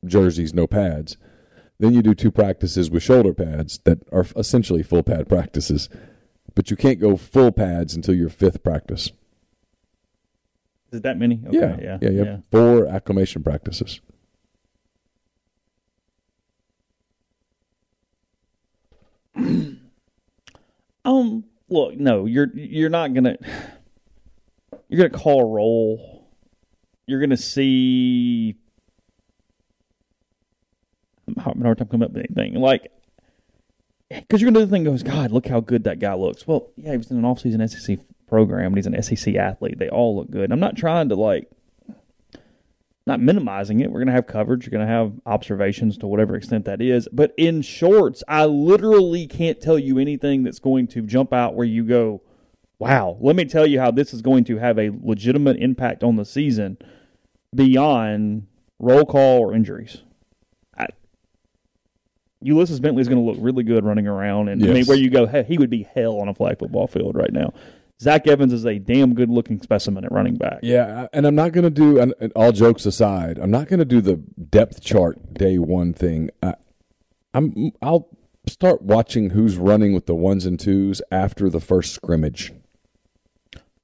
[0.05, 1.17] jerseys, no pads.
[1.79, 5.89] Then you do two practices with shoulder pads that are essentially full pad practices.
[6.55, 9.07] But you can't go full pads until your fifth practice.
[10.91, 11.41] Is it that many?
[11.47, 14.01] Okay, yeah, yeah, yeah, you have four acclimation practices.
[21.05, 23.35] Um, look, no, you're you're not gonna
[24.87, 26.29] you're gonna call a roll.
[27.07, 28.55] You're gonna see.
[31.37, 32.91] Having a hard time coming up with anything like
[34.09, 34.83] because you're gonna do the thing.
[34.83, 36.47] Goes, God, look how good that guy looks.
[36.47, 39.79] Well, yeah, he was in an off-season SEC program, and he's an SEC athlete.
[39.79, 40.51] They all look good.
[40.51, 41.49] I'm not trying to like
[43.05, 43.91] not minimizing it.
[43.91, 44.65] We're going to have coverage.
[44.65, 47.07] You're going to have observations to whatever extent that is.
[47.11, 51.67] But in shorts, I literally can't tell you anything that's going to jump out where
[51.67, 52.21] you go,
[52.79, 56.15] wow, let me tell you how this is going to have a legitimate impact on
[56.15, 56.77] the season
[57.53, 58.47] beyond
[58.79, 60.01] roll call or injuries.
[62.43, 65.09] Ulysses Bentley is going to look really good running around, and I mean, where you
[65.09, 67.53] go, hey, he would be hell on a flag football field right now.
[68.01, 70.59] Zach Evans is a damn good looking specimen at running back.
[70.61, 71.99] Yeah, and I'm not going to do.
[71.99, 75.93] And, and all jokes aside, I'm not going to do the depth chart day one
[75.93, 76.29] thing.
[76.41, 76.55] I,
[77.33, 77.71] I'm.
[77.81, 78.09] I'll
[78.45, 82.51] start watching who's running with the ones and twos after the first scrimmage.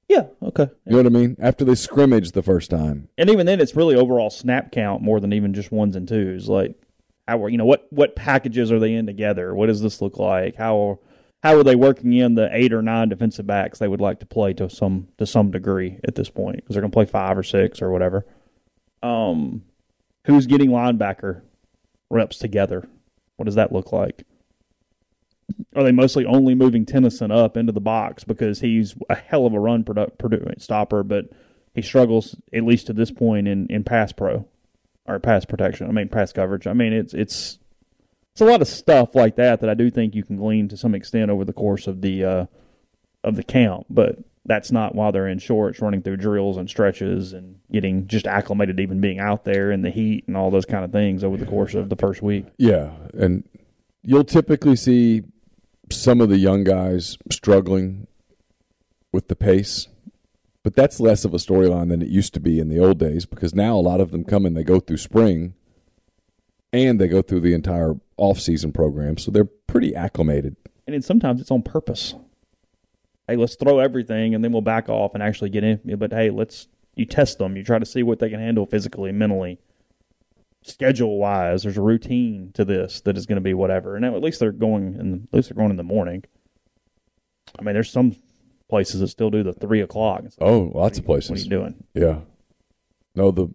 [0.10, 0.70] Yeah, okay.
[0.86, 1.38] You know what I mean?
[1.40, 3.10] After they scrimmage the first time.
[3.18, 6.50] And even then, it's really overall snap count more than even just ones and twos.
[6.50, 6.76] Like,
[7.30, 9.54] how are you know what what packages are they in together?
[9.54, 10.56] What does this look like?
[10.56, 11.00] How
[11.44, 14.26] how are they working in the eight or nine defensive backs they would like to
[14.26, 17.38] play to some to some degree at this point because they're going to play five
[17.38, 18.26] or six or whatever.
[19.04, 19.64] Um,
[20.26, 21.42] who's getting linebacker
[22.10, 22.90] reps together?
[23.38, 24.26] What does that look like?
[25.76, 29.54] Are they mostly only moving Tennyson up into the box because he's a hell of
[29.54, 31.30] a run produ- produ- stopper, but
[31.76, 34.48] he struggles at least to this point in, in pass pro
[35.10, 35.88] or pass protection.
[35.88, 36.68] I mean pass coverage.
[36.68, 37.60] I mean it's it's
[38.32, 40.78] it's a lot of stuff like that that I do think you can glean to
[40.78, 42.46] some extent over the course of the uh,
[43.24, 47.34] of the camp, but that's not while they're in shorts running through drills and stretches
[47.34, 50.86] and getting just acclimated even being out there in the heat and all those kind
[50.86, 52.46] of things over the course of the first week.
[52.58, 53.44] Yeah, and
[54.02, 55.24] you'll typically see
[55.92, 58.08] some of the young guys struggling
[59.12, 59.88] with the pace,
[60.64, 63.26] but that's less of a storyline than it used to be in the old days
[63.26, 65.54] because now a lot of them come and they go through spring
[66.72, 70.56] and they go through the entire off-season program, so they're pretty acclimated.
[70.86, 72.14] and then sometimes it's on purpose.
[73.28, 75.80] Hey, let's throw everything and then we'll back off and actually get in.
[75.98, 77.56] But hey, let's you test them.
[77.56, 79.60] You try to see what they can handle physically, mentally,
[80.64, 81.64] schedule wise.
[81.64, 83.96] There's a routine to this that is going to be whatever.
[83.96, 86.24] And at least they're going and at least they're going in the morning.
[87.58, 88.16] I mean, there's some
[88.70, 90.22] places that still do the three o'clock.
[90.24, 91.44] Like, Oh, lots of What are places.
[91.46, 91.84] you doing?
[91.94, 92.20] Yeah.
[93.16, 93.50] No, the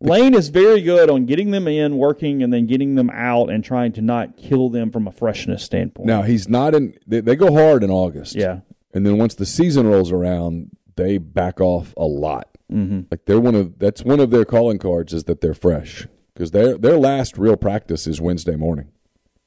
[0.00, 3.62] Lane is very good on getting them in, working, and then getting them out and
[3.62, 6.06] trying to not kill them from a freshness standpoint.
[6.06, 6.94] now he's not in.
[7.06, 8.34] They, they go hard in August.
[8.34, 8.60] yeah,
[8.92, 12.48] and then once the season rolls around, they back off a lot.
[12.72, 13.02] mm-hmm.
[13.10, 16.50] Like they're one of that's one of their calling cards is that they're fresh because
[16.52, 18.88] their their last real practice is Wednesday morning.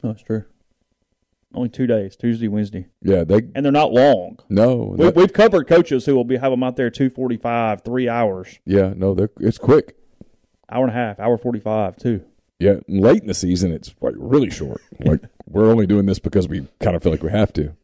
[0.04, 0.46] oh, that's true.
[1.58, 2.88] Only two days, Tuesday, Wednesday.
[3.02, 4.38] Yeah, they and they're not long.
[4.50, 7.82] no, We, we've covered coaches who will be have them out there two forty five,
[7.84, 9.98] three hours, yeah, no, they're it's quick.
[10.72, 12.24] hour and a half, hour forty five too.
[12.60, 14.82] Yeah, late in the season, it's like really short.
[15.00, 17.76] Like we're only doing this because we kind of feel like we have to.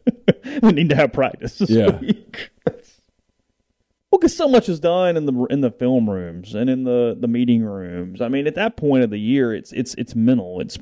[0.62, 1.96] we need to have practice Yeah.
[1.98, 2.50] week.
[2.66, 7.16] well, because so much is done in the in the film rooms and in the,
[7.18, 8.20] the meeting rooms.
[8.20, 10.60] I mean, at that point of the year, it's it's it's mental.
[10.60, 10.78] It's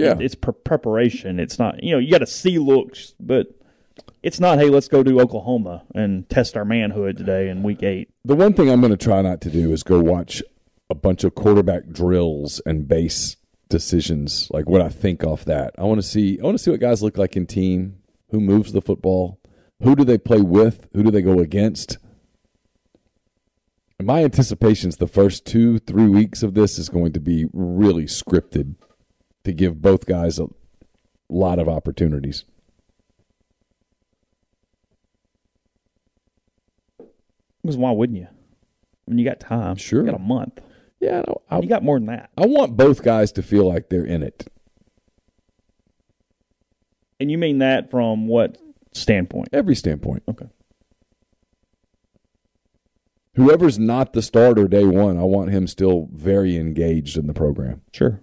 [0.00, 0.16] Yeah.
[0.18, 1.38] it's pre- preparation.
[1.40, 3.46] It's not you know you got to see looks, but
[4.22, 4.58] it's not.
[4.58, 8.10] Hey, let's go to Oklahoma and test our manhood today in week eight.
[8.24, 10.42] The one thing I'm going to try not to do is go watch
[10.88, 13.36] a bunch of quarterback drills and base
[13.68, 15.74] decisions, like what I think off that.
[15.78, 16.38] I want to see.
[16.40, 17.98] I want to see what guys look like in team.
[18.30, 19.40] Who moves the football?
[19.82, 20.86] Who do they play with?
[20.92, 21.98] Who do they go against?
[23.98, 28.04] And my anticipations the first two, three weeks of this is going to be really
[28.04, 28.76] scripted
[29.44, 30.48] to give both guys a
[31.28, 32.44] lot of opportunities.
[37.62, 38.26] Because why wouldn't you?
[38.26, 39.76] I mean, you got time.
[39.76, 40.00] Sure.
[40.00, 40.60] you got a month.
[41.00, 42.30] Yeah, no, I, You got more than that.
[42.36, 44.50] I want both guys to feel like they're in it.
[47.18, 48.58] And you mean that from what
[48.92, 49.48] standpoint?
[49.52, 50.22] Every standpoint.
[50.28, 50.46] Okay.
[53.34, 57.82] Whoever's not the starter day one, I want him still very engaged in the program.
[57.92, 58.20] Sure.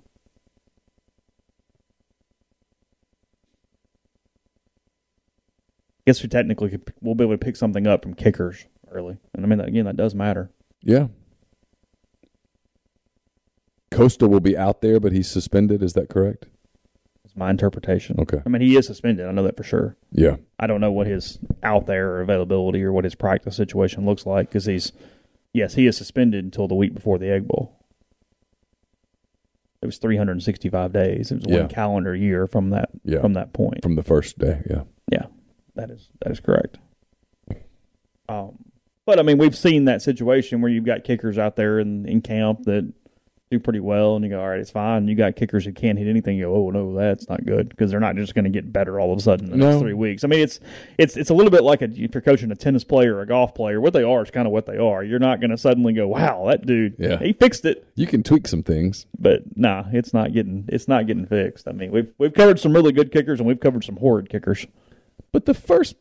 [6.08, 9.18] I guess we technically could, we'll be able to pick something up from kickers early,
[9.34, 10.50] and I mean again that does matter.
[10.82, 11.08] Yeah.
[13.92, 15.84] Costa will be out there, but he's suspended.
[15.84, 16.46] Is that correct?
[17.26, 18.16] It's my interpretation.
[18.22, 18.42] Okay.
[18.46, 19.28] I mean he is suspended.
[19.28, 19.98] I know that for sure.
[20.14, 20.38] Yeah.
[20.58, 24.48] I don't know what his out there availability or what his practice situation looks like
[24.48, 24.94] because he's
[25.52, 27.74] yes he is suspended until the week before the Egg Bowl.
[29.82, 31.32] It was 365 days.
[31.34, 31.60] It was Yeah.
[31.64, 33.20] one calendar year from that Yeah.
[33.20, 33.84] from that point.
[33.84, 34.62] From the first day.
[34.70, 34.84] Yeah.
[35.12, 35.26] Yeah,
[35.78, 36.78] that is that is correct.
[38.30, 38.58] Um,
[39.06, 42.22] but I mean, we've seen that situation where you've got kickers out there in, in
[42.22, 42.92] camp that
[43.50, 45.98] do pretty well, and you go, "All right, it's fine." You got kickers who can't
[45.98, 46.36] hit anything.
[46.36, 49.00] You go, "Oh no, that's not good," because they're not just going to get better
[49.00, 49.70] all of a sudden in the No.
[49.70, 50.26] next three weeks.
[50.26, 50.60] I mean, it's
[50.98, 53.26] it's it's a little bit like a, if you're coaching a tennis player or a
[53.26, 53.80] golf player.
[53.80, 55.02] What they are is kind of what they are.
[55.02, 57.20] You're not going to suddenly go, "Wow, that dude, Yeah.
[57.20, 59.06] he fixed it." You can tweak some things.
[59.18, 61.70] But nah, it's not getting it's not getting fixed.
[61.70, 64.68] I mean, we've we've covered some really good kickers and we've covered some horrid kickers.
[65.32, 65.96] But the first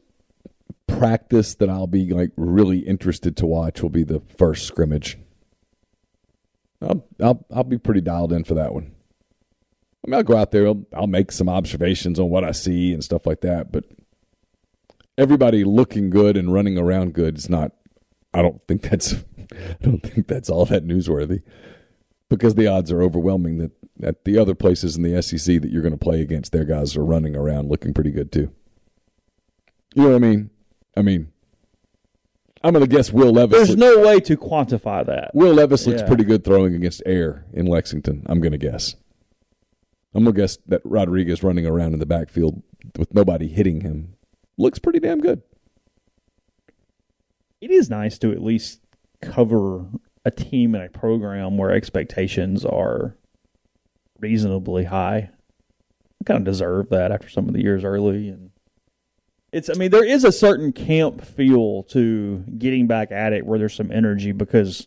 [0.86, 5.18] practice that I'll be like really interested to watch will be the first scrimmage.
[6.80, 8.92] I'll I'll I'll be pretty dialed in for that one.
[10.04, 10.66] I mean, I'll go out there.
[10.66, 13.72] I'll, I'll make some observations on what I see and stuff like that.
[13.72, 13.84] But
[15.18, 17.72] everybody looking good and running around good is not.
[18.32, 19.14] I don't think that's.
[19.52, 21.42] I don't think that's all that newsworthy,
[22.28, 23.72] because the odds are overwhelming that
[24.02, 26.96] at the other places in the SEC that you're going to play against, their guys
[26.96, 28.52] are running around looking pretty good too.
[29.97, 30.51] You know what I mean?
[30.97, 31.32] I mean,
[32.62, 33.57] I'm going to guess Will Levis.
[33.66, 35.30] There's no way to quantify that.
[35.34, 36.07] Will Levis looks Yeah.
[36.07, 38.22] pretty good throwing against air in Lexington.
[38.26, 38.94] I'm going to guess.
[40.14, 42.62] I'm going to guess that Rodriguez running around in the backfield
[42.99, 44.14] with nobody hitting him
[44.59, 45.42] looks pretty damn good.
[47.61, 48.80] It is nice to at least
[49.22, 49.86] cover
[50.24, 53.16] a team and a program where expectations are
[54.18, 55.30] reasonably high.
[56.20, 58.51] I kind of deserve that after some of the years early and
[59.57, 63.59] it's I mean there is a certain camp feel to getting back at it where
[63.59, 64.86] there's some energy because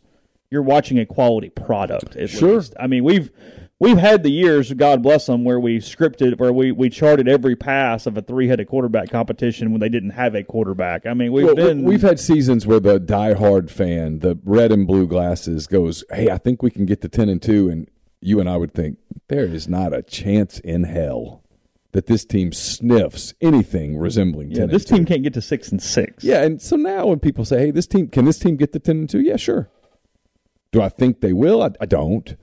[0.51, 2.55] you're watching a quality product Sure.
[2.57, 2.74] least.
[2.80, 3.32] I mean we've
[3.80, 7.55] we've had the years God bless them where we scripted where we we charted every
[7.55, 11.05] pass of a three-headed quarterback competition when they didn't have a quarterback.
[11.05, 14.86] I mean we've Well, been we've had seasons where the diehard fan, the red and
[14.88, 17.88] blue glasses, goes, "Hey, I think we can get to ten and two," and
[18.22, 18.97] you and I would think
[19.30, 21.41] there is not a chance in hell
[21.91, 24.69] that this team sniffs anything resembling Yeah, ten.
[24.69, 24.95] this and two.
[24.97, 26.23] team can't get to six and six.
[26.23, 28.79] Yeah, and so now when people say, "Hey, this team can this team get to
[28.79, 29.69] ten and two?" Yeah, sure.
[30.71, 31.63] Do I think they will?
[31.63, 32.35] I, I don't.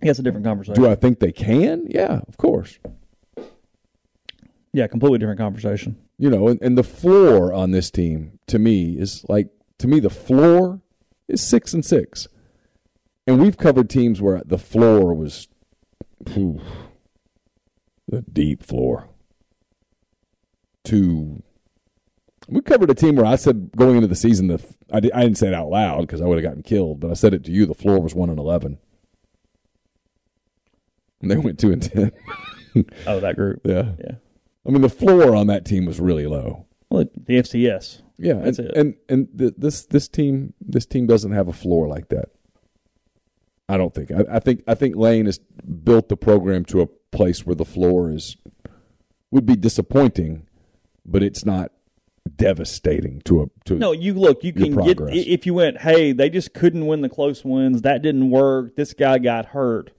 [0.00, 0.80] Yeah, it's a different conversation.
[0.80, 1.86] Do I think they can?
[1.88, 2.78] Yeah, of course.
[4.72, 5.96] yeah, completely different conversation.
[6.18, 9.48] You know, and, and the floor on this team to me is like
[9.78, 10.80] to me the floor
[11.28, 12.28] is six and six,
[13.26, 15.48] and we've covered teams where the floor was
[16.26, 16.60] phew,
[18.12, 19.08] the deep floor.
[20.84, 21.42] Two.
[22.48, 25.22] We covered a team where I said going into the season the I, di- I
[25.22, 27.44] didn't say it out loud because I would have gotten killed, but I said it
[27.44, 27.66] to you.
[27.66, 28.78] The floor was one and eleven,
[31.20, 32.12] and they went two and ten.
[33.06, 33.60] Oh, that group.
[33.66, 34.12] yeah, Yeah.
[34.66, 36.64] I mean the floor on that team was really low.
[36.88, 38.00] Well, the FCS.
[38.16, 38.76] Yeah, That's and, it.
[38.76, 42.30] and and th- this this team this team doesn't have a floor like that.
[43.68, 44.10] I don't think.
[44.10, 47.64] I, I think I think Lane has built the program to a place where the
[47.64, 48.36] floor is
[49.30, 50.46] would be disappointing,
[51.06, 51.72] but it's not
[52.36, 54.44] devastating to a to No, you look.
[54.44, 55.80] You can get if you went.
[55.80, 57.82] Hey, they just couldn't win the close ones.
[57.82, 58.76] That didn't work.
[58.76, 59.92] This guy got hurt.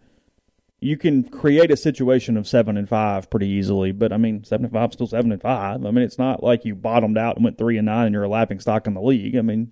[0.80, 3.93] You can create a situation of seven and five pretty easily.
[3.93, 5.86] But I mean, seven and five is still seven and five.
[5.86, 8.24] I mean, it's not like you bottomed out and went three and nine and you're
[8.24, 9.38] a laughing stock in the league.
[9.38, 9.72] I mean,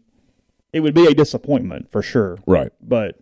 [0.71, 2.37] it would be a disappointment for sure.
[2.45, 2.71] right.
[2.81, 3.19] But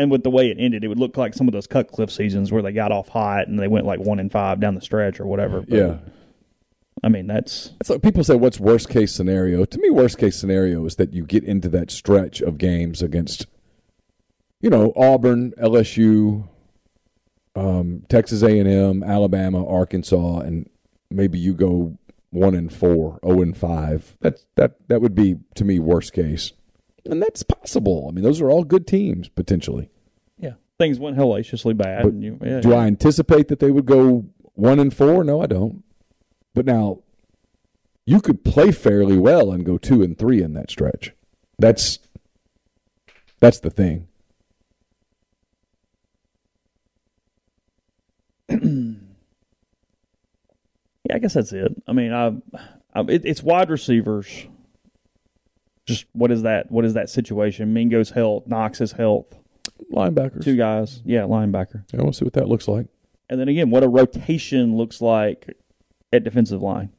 [0.00, 2.50] and with the way it ended, it would look like some of those Cutcliffe seasons
[2.50, 5.20] where they got off hot and they went like one and five down the stretch
[5.20, 5.60] or whatever.
[5.60, 5.98] But, Yeah.
[7.02, 10.36] I mean that's It's like people say, "What's worst case scenario?" To me, worst case
[10.36, 13.46] scenario is that you get into that stretch of games against,
[14.60, 16.48] you know, Auburn, LSU,
[17.54, 20.68] um, Texas A and M, Alabama, Arkansas, and
[21.10, 21.96] maybe you go
[22.30, 24.16] one and four, zero and five.
[24.20, 26.52] That's that that would be to me worst case,
[27.04, 28.06] and that's possible.
[28.08, 29.90] I mean, those are all good teams potentially.
[30.38, 32.02] yeah things went hellaciously bad.
[32.02, 35.22] But and you, yeah, Do I anticipate that they would go one and four?
[35.24, 35.84] No, I don't.
[36.54, 37.00] But now,
[38.06, 41.12] you could play fairly well and go two and three in that stretch.
[41.58, 41.98] That's
[43.40, 44.08] that's the thing.
[51.08, 51.74] Yeah, I guess that's it.
[51.88, 52.28] I mean, I,
[52.94, 54.46] I it, it's wide receivers.
[55.90, 56.70] Just what is that?
[56.70, 57.74] What is that situation?
[57.74, 59.26] Mingo's health, Knox's health,
[59.92, 60.44] Linebackers.
[60.44, 61.02] two guys.
[61.04, 61.82] Yeah, linebacker.
[61.92, 62.86] I want to see what that looks like.
[63.28, 65.56] And then again, what a rotation looks like
[66.12, 66.90] at defensive line.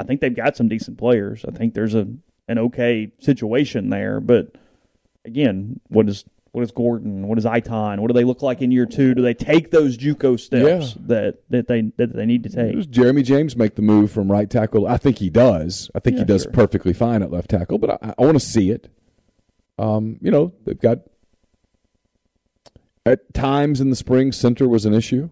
[0.00, 1.44] I think they've got some decent players.
[1.46, 2.08] I think there's a
[2.48, 4.54] an okay situation there, but
[5.24, 6.24] again, what is
[6.58, 7.28] what is Gordon?
[7.28, 8.02] What is Iton?
[8.02, 9.14] What do they look like in year two?
[9.14, 11.02] Do they take those JUCO steps Yeah.
[11.06, 12.74] that that they that they need to take?
[12.74, 14.84] Does Jeremy James make the move from right tackle?
[14.88, 15.88] I think he does.
[15.94, 16.50] I think Yeah, he does sure.
[16.52, 18.92] perfectly fine at left tackle, but I, I want to see it.
[19.78, 20.98] Um, you know, they've got
[23.06, 25.30] at times in the spring center was an issue.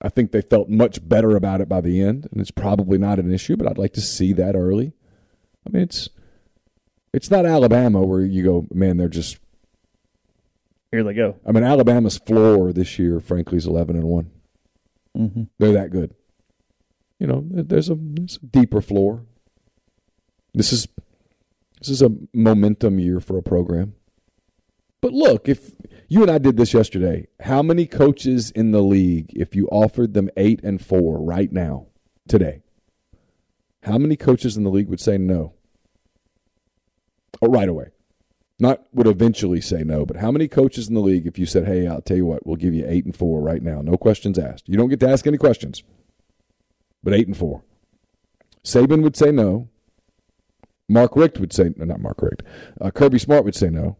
[0.00, 3.18] I think they felt much better about it by the end, and it's probably not
[3.18, 4.94] an issue, but I'd like to see that early.
[5.66, 6.08] I mean, it's
[7.12, 9.36] it's not Alabama where you go, man, they're just.
[10.94, 11.34] Here they go.
[11.44, 14.30] I mean, Alabama's floor this year, frankly, is eleven and one.
[15.18, 15.42] Mm-hmm.
[15.58, 16.14] They're that good.
[17.18, 19.24] You know, there's a, there's a deeper floor.
[20.52, 20.86] This is
[21.80, 23.96] this is a momentum year for a program.
[25.00, 25.72] But look, if
[26.06, 30.14] you and I did this yesterday, how many coaches in the league, if you offered
[30.14, 31.88] them eight and four right now,
[32.28, 32.62] today,
[33.84, 35.52] How many coaches in the league would say no?
[37.42, 37.88] Oh, right away.
[38.58, 41.66] Not would eventually say no, but how many coaches in the league, if you said,
[41.66, 44.38] hey, I'll tell you what, we'll give you eight and four right now, no questions
[44.38, 44.68] asked.
[44.68, 45.82] You don't get to ask any questions,
[47.02, 47.62] but eight and four.
[48.64, 49.68] Saban would say no.
[50.88, 52.42] Mark Richt would say, no, not Mark Richt,
[52.80, 53.96] uh, Kirby Smart would say no.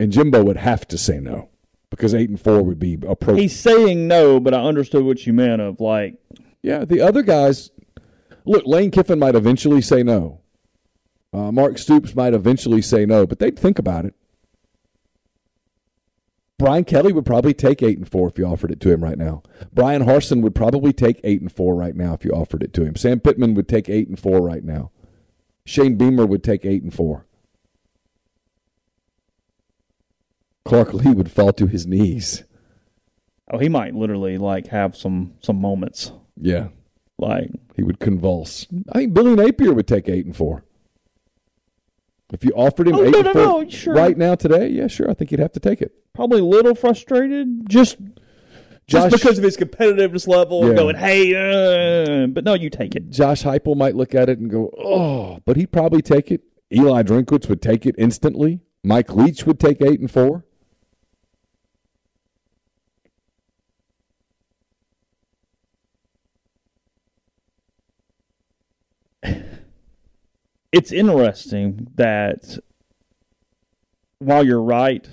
[0.00, 1.48] And Jimbo would have to say no
[1.90, 3.42] because eight and four would be appropriate.
[3.42, 6.16] He's saying no, but I understood what you meant of like,
[6.62, 7.70] yeah, the other guys,
[8.44, 10.40] look, Lane Kiffin might eventually say no.
[11.32, 14.14] Uh, Mark Stoops might eventually say no, but they'd think about it.
[16.58, 19.18] Brian Kelly would probably take eight and four if you offered it to him right
[19.18, 19.42] now.
[19.72, 22.84] Bryan Harsin would probably take eight and four right now if you offered it to
[22.84, 22.94] him.
[22.94, 24.92] Sam Pittman would take eight and four right now.
[25.64, 27.26] Shane Beamer would take eight and four.
[30.64, 32.44] Clark Lea would fall to his knees.
[33.50, 36.12] Oh, he might literally like have some some moments.
[36.40, 36.68] Yeah,
[37.18, 38.68] like he would convulse.
[38.90, 40.64] I think Billy Napier would take eight and four.
[42.32, 43.94] If you offered him oh, eight no, no, four no, sure.
[43.94, 45.92] right now today, yeah, sure, I think he'd have to take it.
[46.14, 47.98] Probably a little frustrated, just
[48.86, 50.68] Josh, just because of his competitiveness level, Yeah.
[50.68, 51.34] and going, "Hey,"
[52.22, 53.10] uh, but no, you take it.
[53.10, 56.40] Josh Heupel might look at it and go, "Oh," but he'd probably take it.
[56.72, 58.60] Eli Drinkwitz would take it instantly.
[58.82, 60.44] Mike Leach would take eight and four.
[70.72, 72.58] It's interesting that
[74.18, 75.06] while you're right,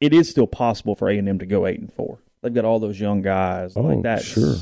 [0.00, 2.18] it is still possible for A and M to go eight and four.
[2.42, 3.76] They've got all those young guys.
[3.76, 4.22] Oh, like that.
[4.22, 4.56] sure.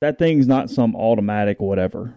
[0.00, 2.14] That thing's not some automatic whatever.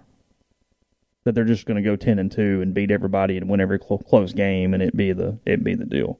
[1.23, 3.77] That they're just going to go ten and two and beat everybody and win every
[3.77, 6.19] clo- close game and it be the it be the deal.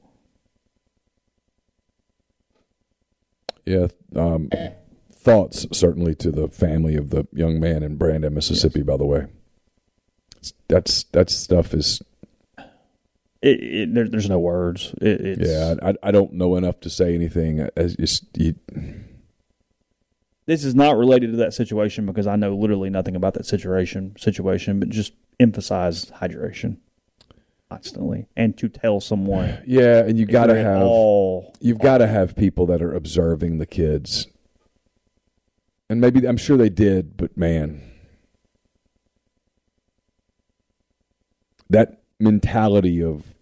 [3.65, 3.87] Yeah.
[4.15, 4.49] Um,
[5.11, 8.83] thoughts certainly to the family of the young man in Brandon, Mississippi.
[8.83, 9.25] By the way,
[10.49, 12.01] It's- that's that stuff is
[13.41, 14.93] It, it there, there's no words.
[15.01, 15.75] It, it's, yeah.
[15.81, 17.67] I, I don't know enough to say anything.
[17.75, 18.55] As just you,
[20.47, 24.15] this is not related to that situation because I know literally nothing about that situation
[24.17, 26.77] situation, but just emphasize hydration
[27.69, 32.07] constantly and to tell someone yeah, and you got to have all you've got to
[32.07, 34.27] have people that are observing the kids,
[35.89, 37.81] and maybe I'm sure they did, but man,
[41.69, 43.33] that mentality of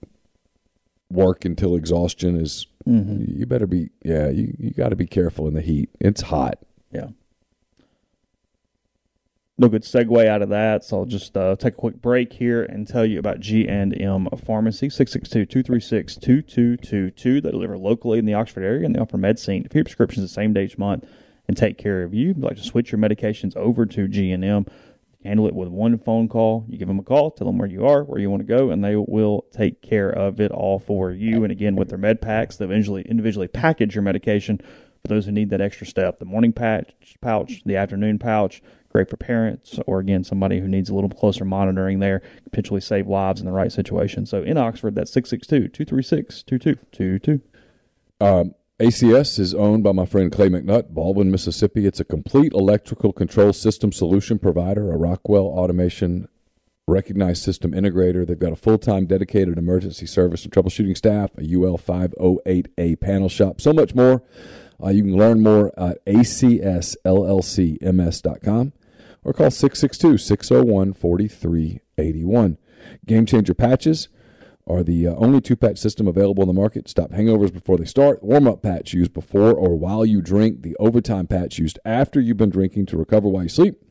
[1.12, 3.38] work until exhaustion is Mhm.
[3.40, 6.58] you better be yeah you, you got to be careful in the heat it's hot
[6.92, 7.10] Yeah.
[9.56, 12.64] No good segue out of that, so I'll just uh, take a quick break here
[12.64, 17.40] and tell you about G&M Pharmacy, 662-236-2222.
[17.42, 19.68] They deliver locally in the Oxford area and they offer MedSync.
[19.68, 21.06] If your prescriptions the same day each month
[21.48, 24.66] and take care of you, if you'd like to switch your medications over to G&M,
[25.24, 26.66] handle it with one phone call.
[26.68, 28.70] You give them a call, tell them where you are, where you want to go,
[28.70, 31.44] and they will take care of it all for you.
[31.44, 35.32] And again, with their med packs, they individually individually package your medication for those who
[35.32, 36.20] need that extra step.
[36.20, 40.90] The morning patch pouch, the afternoon pouch, great for parents or again somebody who needs
[40.90, 44.26] a little closer monitoring there, potentially save lives in the right situation.
[44.26, 47.42] So in Oxford, that's 662-236-2222.
[48.22, 51.86] Um, ACS is owned by my friend Clay McNutt, Baldwin, Mississippi.
[51.86, 56.28] It's a complete electrical control system solution provider, a Rockwell Automation
[56.88, 58.26] recognized system integrator.
[58.26, 63.30] They've got a full time dedicated emergency service and troubleshooting staff, a UL 508A panel
[63.30, 64.24] shop, so much more.
[64.84, 68.74] Uh, you can learn more at acsllcms.com
[69.24, 72.58] or call 662 601 4381.
[73.06, 74.08] Game Changer Patches
[74.68, 76.88] are the uh, only two patch system available in the market.
[76.88, 78.24] Stop hangovers before they start.
[78.24, 80.62] Warm up patch used before or while you drink.
[80.62, 83.82] The overtime patch used after you've been drinking to recover while you sleep.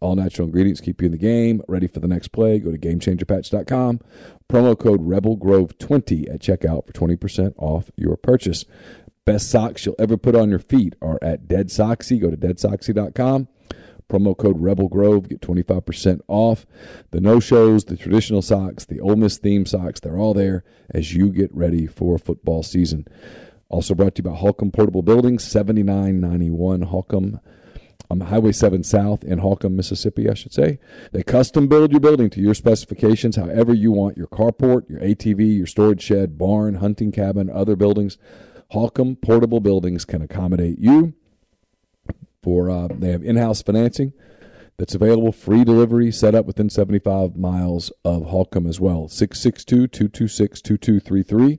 [0.00, 2.58] All natural ingredients keep you in the game, ready for the next play.
[2.58, 4.00] Go to GameChangerPatch.com.
[4.48, 8.64] Promo code RebelGrove20 at checkout for 20% off your purchase.
[9.24, 12.20] Best socks you'll ever put on your feet are at Dead Soxy.
[12.20, 13.48] Go to DeadSoxy.com.
[14.08, 16.66] Promo code Rebel Grove, get 25% off.
[17.10, 21.14] The no shows, the traditional socks, the Ole Miss theme socks, they're all there as
[21.14, 23.06] you get ready for football season.
[23.68, 27.40] Also brought to you by Holcomb Portable Buildings, 7991 Holcomb,
[28.08, 30.78] um, Highway 7 South in Holcomb, Mississippi, I should say.
[31.10, 35.56] They custom build your building to your specifications, however you want your carport, your ATV,
[35.56, 38.18] your storage shed, barn, hunting cabin, other buildings.
[38.70, 41.14] Holcomb Portable Buildings can accommodate you
[42.42, 44.12] for uh, they have in-house financing
[44.78, 49.08] that's available free delivery set up within 75 miles of Holcomb as well.
[49.08, 51.58] 662-226-2233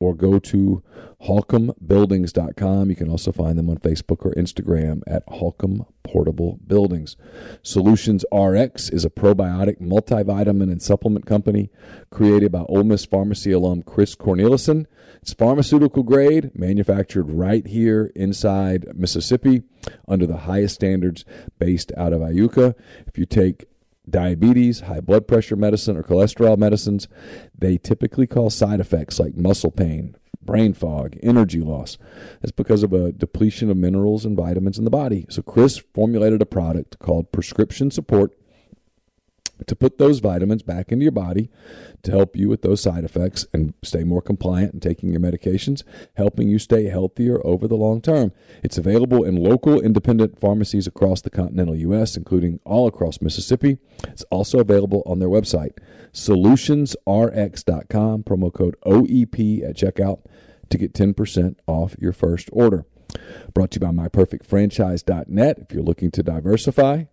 [0.00, 0.82] or go to
[1.22, 7.16] holcombbuildings.com you can also find them on Facebook or Instagram at Holcomb portable buildings.
[7.62, 11.70] Solutions RX is a probiotic multivitamin and supplement company
[12.10, 14.86] created by Ole Miss Pharmacy alum Chris Cornelison.
[15.22, 19.62] It's pharmaceutical grade, manufactured right here inside Mississippi
[20.06, 21.24] under the highest standards
[21.58, 22.74] based out of Iuka.
[23.06, 23.64] If you take
[24.08, 27.08] diabetes, high blood pressure medicine, or cholesterol medicines,
[27.56, 31.98] they typically cause side effects like muscle pain, brain fog, energy loss.
[32.40, 35.26] That's because of a depletion of minerals and vitamins in the body.
[35.30, 38.32] So Chris formulated a product called Prescription Support
[39.66, 41.50] to put those vitamins back into your body
[42.02, 45.82] to help you with those side effects and stay more compliant in taking your medications,
[46.14, 48.32] helping you stay healthier over the long term.
[48.62, 53.78] It's available in local independent pharmacies across the continental U.S., including all across Mississippi.
[54.04, 55.72] It's also available on their website,
[56.12, 60.20] solutionsrx.com, promo code OEP at checkout
[60.70, 62.86] to get 10% off your first order.
[63.52, 65.58] Brought to you by MyPerfectFranchise.net.
[65.58, 67.04] If you're looking to diversify,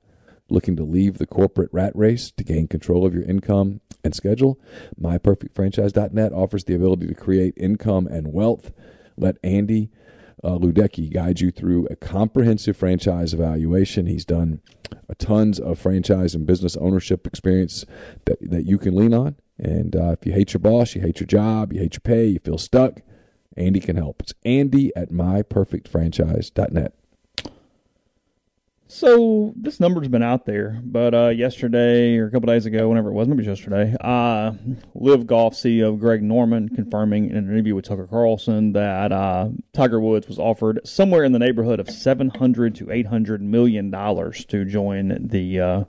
[0.52, 4.60] looking to leave the corporate rat race to gain control of your income and schedule,
[5.00, 8.72] MyPerfectFranchise.net offers the ability to create income and wealth.
[9.18, 9.90] Let Andy
[10.44, 14.08] uh, Ludecki guide you through a comprehensive franchise evaluation.
[14.08, 14.62] He's done
[15.18, 17.86] tons of franchise and business ownership experience
[18.26, 19.36] that, that you can lean on.
[19.58, 22.26] And uh, if you hate your boss, you hate your job, you hate your pay,
[22.26, 23.02] you feel stuck,
[23.56, 24.22] Andy can help.
[24.22, 26.94] It's Andy at myperfectfranchise.net.
[28.94, 33.10] So this number's been out there, but uh, yesterday or a couple days ago, whenever
[33.10, 34.52] it was, maybe it was yesterday, uh,
[34.94, 40.02] LIV Golf CEO Greg Norman confirming in an interview with Tucker Carlson that uh, Tiger
[40.02, 44.44] Woods was offered somewhere in the neighborhood of seven hundred to eight hundred million dollars
[44.46, 45.84] to join the uh,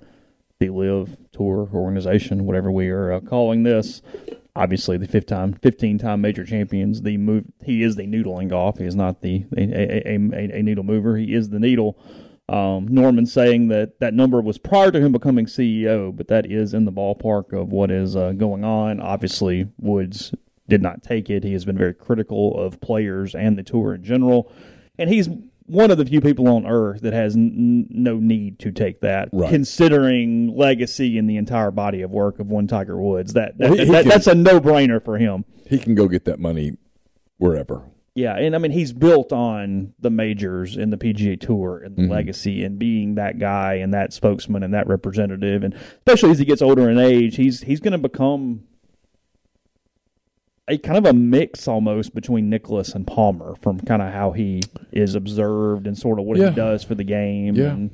[0.61, 4.00] the LIV Tour organization, whatever we are uh, calling this.
[4.55, 7.03] Obviously, the fifth time, fifteen time major champions.
[7.03, 8.78] The move, he is the noodle in golf.
[8.78, 11.16] He is not the a, a, a, a needle mover.
[11.16, 11.98] He is the needle.
[12.49, 16.74] Um, Norman saying that that number was prior to him becoming CEO, but that is
[16.74, 19.01] in the ballpark of what is uh, going on.
[19.01, 20.34] Obviously, Woods
[20.68, 21.45] did not take it.
[21.45, 24.53] He has been very critical of players and the tour in general,
[24.99, 25.28] and he's
[25.66, 29.28] one of the few people on earth that has n- no need to take that,
[29.32, 29.49] Right.
[29.49, 33.32] considering legacy and the entire body of work of one Tiger Woods.
[33.32, 35.45] That, that, Well, he- he that- can- that's a no brainer for him.
[35.66, 36.72] He can go get that money
[37.38, 37.82] wherever.
[38.15, 42.03] Yeah, and I mean he's built on the majors and the PGA Tour and the
[42.03, 42.13] mm-hmm.
[42.13, 46.45] legacy and being that guy and that spokesman and that representative, and especially as he
[46.45, 48.65] gets older in age, he's he's going to become
[50.69, 54.61] a kind of a mix almost between Nicklaus and Palmer from kind of how he
[54.93, 56.51] is observed and sort of what Yeah.
[56.51, 57.71] he does for the game Yeah.
[57.73, 57.91] and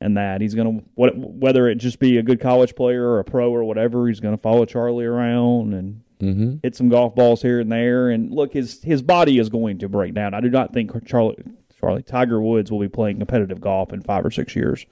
[0.00, 3.18] and that he's going to what whether it just be a good college player or
[3.18, 6.56] a pro or whatever, he's going to follow Charlie around and Mm-hmm.
[6.62, 8.10] hit some golf balls here and there.
[8.10, 10.34] And look, his his body is going to break down.
[10.34, 11.36] I do not think Charlie
[11.80, 14.84] Charlie Tiger Woods will be playing competitive golf in five or six years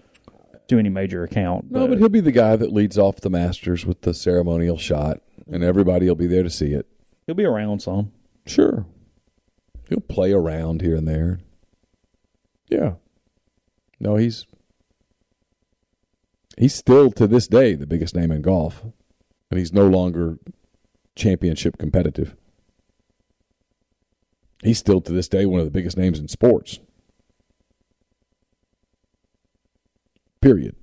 [0.69, 1.71] to any major account.
[1.71, 5.21] No, but he'll be the guy that leads off the Masters with the ceremonial shot,
[5.51, 6.87] and everybody will be there to see it.
[7.27, 8.13] he'll be around some.
[8.47, 8.87] Sure.
[9.89, 11.41] He'll play around here and there.
[12.69, 12.95] Yeah.
[14.01, 14.47] No, he's
[16.59, 18.83] he's still to this day the biggest name in golf.
[19.51, 20.39] And he's no longer
[21.17, 22.37] championship competitive.
[24.63, 26.79] He's still to this day one of the biggest names in sports.
[30.41, 30.77] Period.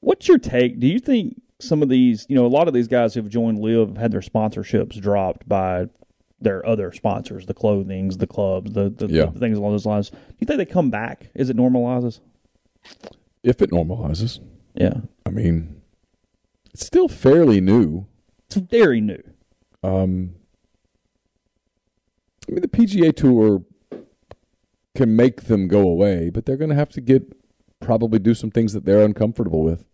[0.00, 0.80] What's your take?
[0.80, 3.58] Do you think some of these, you know, a lot of these guys who've joined
[3.60, 5.88] LIV have had their sponsorships dropped by
[6.40, 9.26] their other sponsors, the clothings, the clubs, the, the, Yeah.
[9.26, 10.10] the things along those lines?
[10.10, 12.20] Do you think they come back as it normalizes?
[13.42, 14.40] If it normalizes.
[14.74, 14.94] Yeah,
[15.24, 15.75] I mean,
[16.76, 18.06] it's still fairly new.
[18.46, 19.22] it's very new.
[19.82, 20.34] Um,
[22.46, 23.62] I mean, the PGA Tour
[24.94, 27.34] can make them go away, but they're going to have to get
[27.80, 29.86] probably do some things that they're uncomfortable with.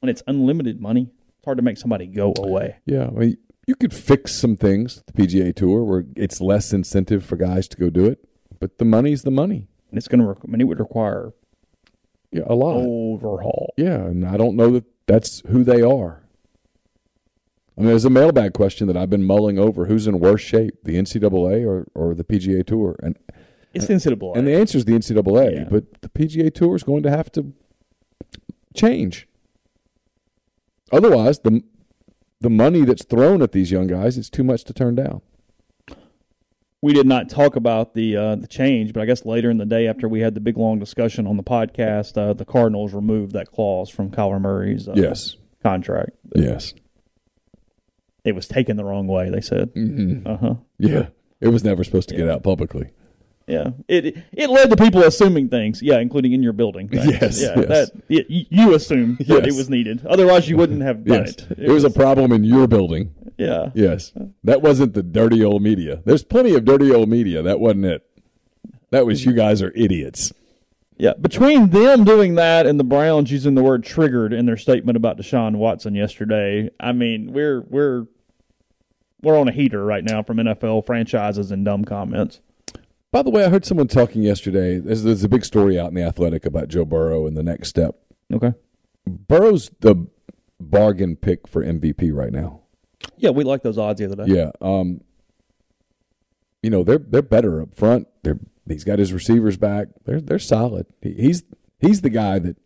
[0.00, 2.76] When it's unlimited money, it's hard to make somebody go away.
[2.86, 3.36] Yeah, I mean,
[3.66, 7.76] you could fix some things the PGA Tour where it's less incentive for guys to
[7.76, 8.26] go do it,
[8.58, 9.68] but the money's the money.
[9.90, 11.34] And it's going to, I mean, it would require
[12.30, 12.76] Yeah, a lot.
[12.78, 13.74] overhaul.
[13.76, 16.22] Yeah, and I don't know that that's who they are.
[17.76, 20.74] I mean, there's a mailbag question that I've been mulling over: who's in worse shape,
[20.84, 22.96] the NCAA or or the PGA Tour?
[23.02, 23.18] And
[23.74, 24.36] It's NCAA.
[24.36, 25.64] And the answer is the NCAA, Yeah.
[25.70, 27.52] but the PGA Tour is going to have to
[28.74, 29.28] change.
[30.90, 31.62] Otherwise, the
[32.40, 35.22] the money that's thrown at these young guys is too much to turn down.
[36.82, 39.64] We did not talk about the uh, the change, but I guess later in the
[39.64, 43.32] day, after we had the big long discussion on the podcast, uh, the Cardinals removed
[43.32, 46.10] that clause from Kyler Murray's uh, Yes, contract.
[46.34, 46.74] yes,
[48.24, 49.30] It was taken the wrong way.
[49.30, 51.06] They said, hmm "Uh huh." yeah.
[51.40, 52.90] It was never supposed to get out publicly.
[53.52, 55.82] Yeah, it it led to people assuming things.
[55.82, 56.88] Yeah, including in your building.
[56.88, 57.06] things.
[57.06, 57.68] Yes, yeah, yes.
[57.68, 60.04] that y- you assume that it was needed.
[60.06, 61.58] Otherwise, you wouldn't have done Yes, it.
[61.58, 63.14] it was a problem in your building.
[63.38, 63.70] yeah.
[63.74, 64.12] Yes,
[64.44, 66.00] that wasn't the dirty old media.
[66.04, 67.42] There's plenty of dirty old media.
[67.42, 68.02] That wasn't it.
[68.90, 70.32] That was you guys are idiots.
[70.98, 74.96] Yeah, between them doing that and the Browns using the word "triggered" in their statement
[74.96, 78.06] about Deshaun Watson yesterday, I mean, we're we're
[79.22, 82.40] we're on a heater right now from NFL franchises and dumb comments.
[83.12, 84.78] By the way, I heard someone talking yesterday.
[84.78, 87.68] There's, there's a big story out in the Athletic about Joe Burrow and the next
[87.68, 87.96] step.
[88.32, 88.54] Okay.
[89.06, 90.06] Burrow's the
[90.58, 92.60] bargain pick for MVP right now.
[93.18, 94.34] Yeah, we like those odds the other day.
[94.34, 94.50] Yeah.
[94.60, 95.02] Um,
[96.62, 98.08] you know they're they're better up front.
[98.22, 99.88] They're he's got his receivers back.
[100.04, 100.86] They're they're solid.
[101.00, 101.42] He, he's
[101.80, 102.56] he's the guy that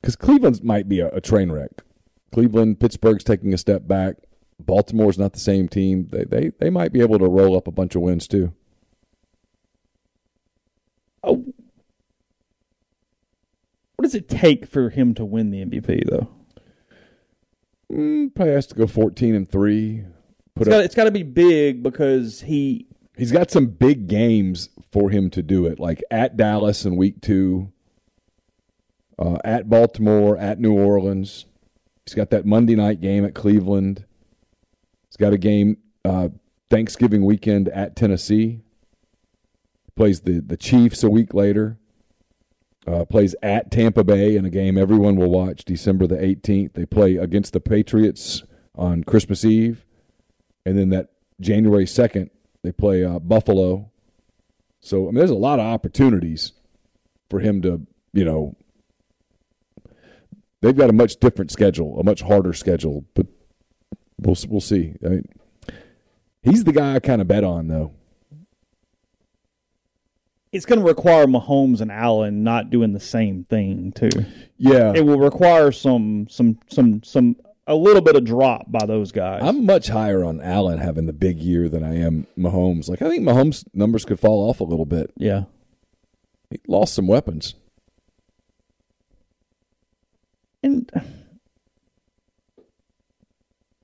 [0.00, 1.82] because Cleveland's might be a, a train wreck.
[2.32, 4.16] Cleveland, Pittsburgh's taking a step back.
[4.66, 6.08] Baltimore's not the same team.
[6.10, 8.52] They they they might be able to roll up a bunch of wins too.
[11.24, 11.44] Oh,
[13.96, 16.28] what does it take for him to win the MVP though?
[17.92, 20.04] Mm, probably has to go fourteen and three.
[20.54, 22.86] Put It's up got, it's got to be big because he
[23.16, 27.20] He's got some big games for him to do it, like at Dallas in week
[27.20, 27.70] two,
[29.18, 31.44] uh, at Baltimore, at New Orleans.
[32.06, 34.06] He's got that Monday night game at Cleveland.
[35.22, 36.30] Got a game uh,
[36.68, 38.58] Thanksgiving weekend at Tennessee.
[39.94, 41.78] Plays the, the Chiefs a week later.
[42.88, 46.72] Uh, plays at Tampa Bay in a game everyone will watch December the 18th.
[46.72, 48.42] They play against the Patriots
[48.74, 49.86] on Christmas Eve.
[50.66, 52.28] And then that January 2nd,
[52.64, 53.92] they play uh, Buffalo.
[54.80, 56.50] So I mean, there's a lot of opportunities
[57.30, 58.56] for him to, you know,
[60.62, 63.28] they've got a much different schedule, a much harder schedule, but
[64.18, 64.94] we'll we'll see.
[65.04, 65.24] I mean,
[66.42, 67.92] he's the guy I kind of bet on, though.
[70.52, 74.10] it's going to require Mahomes and Allen not doing the same thing too.
[74.58, 77.36] Yeah, It will require some some some some
[77.66, 79.40] a little bit of drop by those guys.
[79.44, 82.88] I'm much higher on Allen having the big year than I am Mahomes.
[82.88, 85.10] Like I think Mahomes' numbers could fall off a little bit.
[85.16, 85.44] yeah.
[86.50, 87.54] He lost some weapons.
[90.62, 90.90] And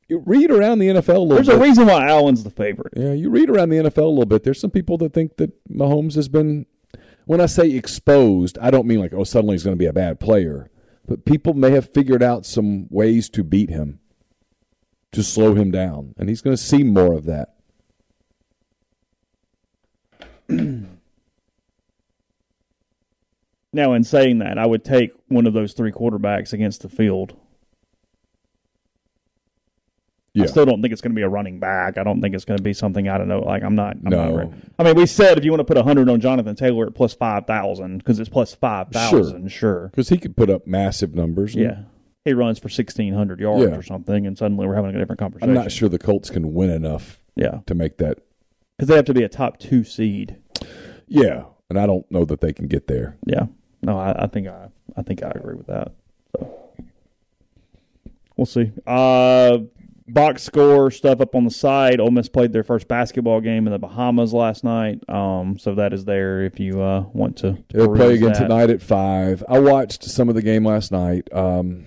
[0.09, 1.56] You read around the NFL a little there's bit.
[1.56, 2.94] a reason why Allen's the favorite.
[2.97, 4.43] Yeah, you read around the NFL a little bit.
[4.43, 6.64] There's some people that think that Mahomes has been,
[7.26, 9.93] when I say exposed, I don't mean like, oh, suddenly he's going to be a
[9.93, 10.70] bad player.
[11.06, 14.01] But people may have figured out some ways to beat him,
[15.12, 16.14] to slow him down.
[16.16, 17.55] And he's going to see more of that.
[23.70, 27.36] Now, in saying that, I would take one of those three quarterbacks against the field.
[30.34, 30.44] Yeah.
[30.44, 31.98] I still don't think it's going to be a running back.
[31.98, 33.40] I don't think it's going to be something I don't know.
[33.40, 33.96] Like I'm not.
[33.96, 34.36] I'm No.
[34.36, 36.94] not I mean, we said if you want to put hundred on Jonathan Taylor at
[36.94, 39.50] plus five thousand because it's plus five thousand.
[39.50, 39.88] Sure.
[39.88, 41.55] Because he could put up massive numbers.
[41.55, 41.82] Yeah.
[42.24, 43.76] He runs for sixteen hundred yards Yeah.
[43.76, 45.48] or something, and suddenly we're having a different conversation.
[45.50, 48.18] I'm not sure the Colts can win enough Yeah, to make that.
[48.76, 50.36] because they have to be a top two seed.
[51.06, 51.44] Yeah.
[51.70, 53.16] And I don't know that they can get there.
[53.26, 53.46] Yeah.
[53.82, 55.92] No, I, I think I I think I agree with that.
[56.36, 56.60] So
[58.36, 58.72] we'll see.
[58.86, 59.59] Uh
[60.12, 62.01] box score stuff up on the side.
[62.01, 65.01] Ole Miss played their first basketball game in the Bahamas last night.
[65.09, 68.39] Um so that is there if you uh want to They'll play again that.
[68.39, 69.43] tonight at five.
[69.48, 71.28] I watched some of the game last night.
[71.32, 71.85] Um,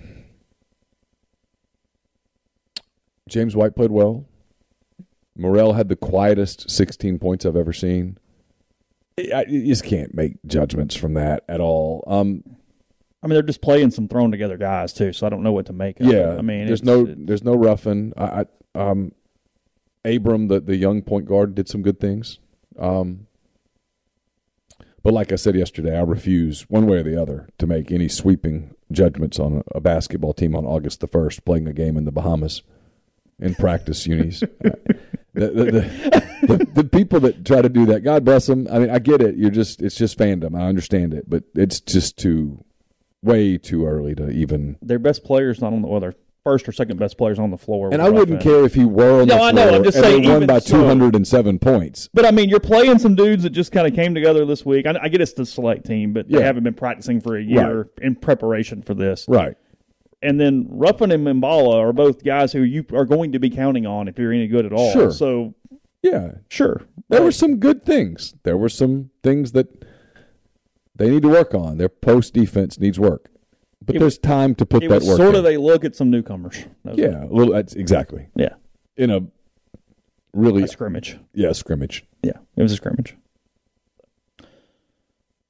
[3.28, 4.26] James White played well.
[5.36, 8.18] Murrell had the quietest 16 points I've ever seen.
[9.18, 12.04] I, you just can't make judgments from that at all.
[12.06, 12.42] Um,
[13.22, 15.66] I mean they're just playing some thrown together guys too, so I don't know what
[15.66, 16.38] to make of yeah, it.
[16.38, 18.12] I mean there's no it- there's no roughing.
[18.16, 19.12] I, I um,
[20.04, 22.38] Abram, the the young point guard, did some good things.
[22.78, 23.26] Um,
[25.02, 28.08] but like I said yesterday, I refuse one way or the other to make any
[28.08, 32.04] sweeping judgments on a, a basketball team on August the first playing a game in
[32.04, 32.62] the Bahamas
[33.38, 34.40] in practice unis.
[34.60, 34.78] the,
[35.34, 38.68] the, the, the, the people that try to do that, God bless them.
[38.70, 39.36] I mean, I get it.
[39.36, 40.58] You're just it's just fandom.
[40.58, 42.64] I understand it, but it's just too
[43.22, 46.72] way too early to even their best players not on the well, their first or
[46.72, 47.90] second best players on the floor.
[47.92, 49.74] And I wouldn't care if he were on No, the I know.
[49.76, 52.08] I'm just saying won by so- 207 points.
[52.12, 54.84] But I mean, you're playing some dudes that just kind of came together this week.
[54.86, 57.90] I, I get it's the select team, but they haven't been practicing for a year
[58.00, 59.24] in preparation for this.
[59.28, 59.54] Right.
[60.20, 63.86] And then Ruffin and Mbala are both guys who you are going to be counting
[63.86, 64.92] on if you're any good at all.
[64.92, 65.10] Sure.
[65.12, 65.54] So
[66.02, 66.32] Yeah.
[66.48, 68.34] sure, There were some good things.
[68.42, 69.81] There were some things that
[71.02, 71.78] they need to work on.
[71.78, 73.28] Their post defense needs work.
[73.84, 75.40] But It- the's time to put that was work sort in.
[75.40, 76.64] of a look at some newcomers.
[76.84, 78.26] Was yeah, a little that's exactly.
[78.36, 78.54] yeah.
[78.96, 79.20] In a
[80.32, 81.18] really A scrimmage.
[81.34, 82.06] yeah scrimmage.
[82.22, 83.16] Yeah, it was a scrimmage.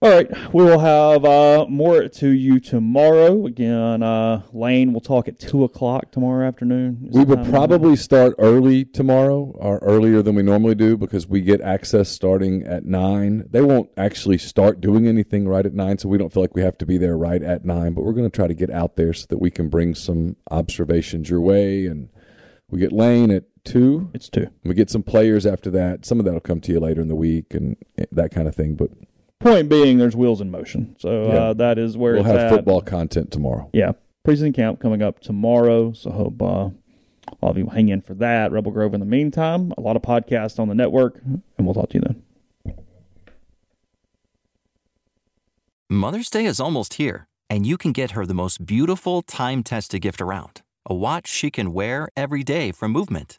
[0.03, 3.47] All right, we will have uh, more to you tomorrow.
[3.47, 7.09] Again, uh, Lane will talk at two o'clock tomorrow afternoon.
[7.13, 11.61] We will probably start early tomorrow, or earlier than we normally do, because we get
[11.61, 13.45] access starting at nine.
[13.49, 16.63] They won't actually start doing anything right at nine, so we don't feel like we
[16.63, 17.93] have to be there right at nine.
[17.93, 20.35] But we're going to try to get out there so that we can bring some
[20.51, 22.09] observations your way, and
[22.69, 24.11] we get Lane at two.
[24.13, 24.49] it's two.
[24.65, 26.05] We get some players after that.
[26.05, 27.77] Some of that will come to you later in the week and
[28.11, 28.75] that kind of thing.
[28.75, 28.91] But
[29.43, 31.35] Point being, there's wheels in motion, so Yeah.
[31.35, 32.51] uh, that is where we'll it's have at.
[32.51, 33.69] football content tomorrow.
[33.73, 33.93] Yeah,
[34.27, 35.93] preseason camp coming up tomorrow.
[35.93, 36.45] So hope uh,
[37.41, 38.53] all of you hang in for that.
[38.53, 38.95] Rebel Grove.
[38.95, 42.03] In the meantime, a lot of podcasts on the network, and we'll talk to you
[42.03, 42.23] then.
[45.91, 50.01] Mother's Day is almost here, and you can get her the most beautiful time tested
[50.03, 53.39] gift around a watch she can wear every day from Movement.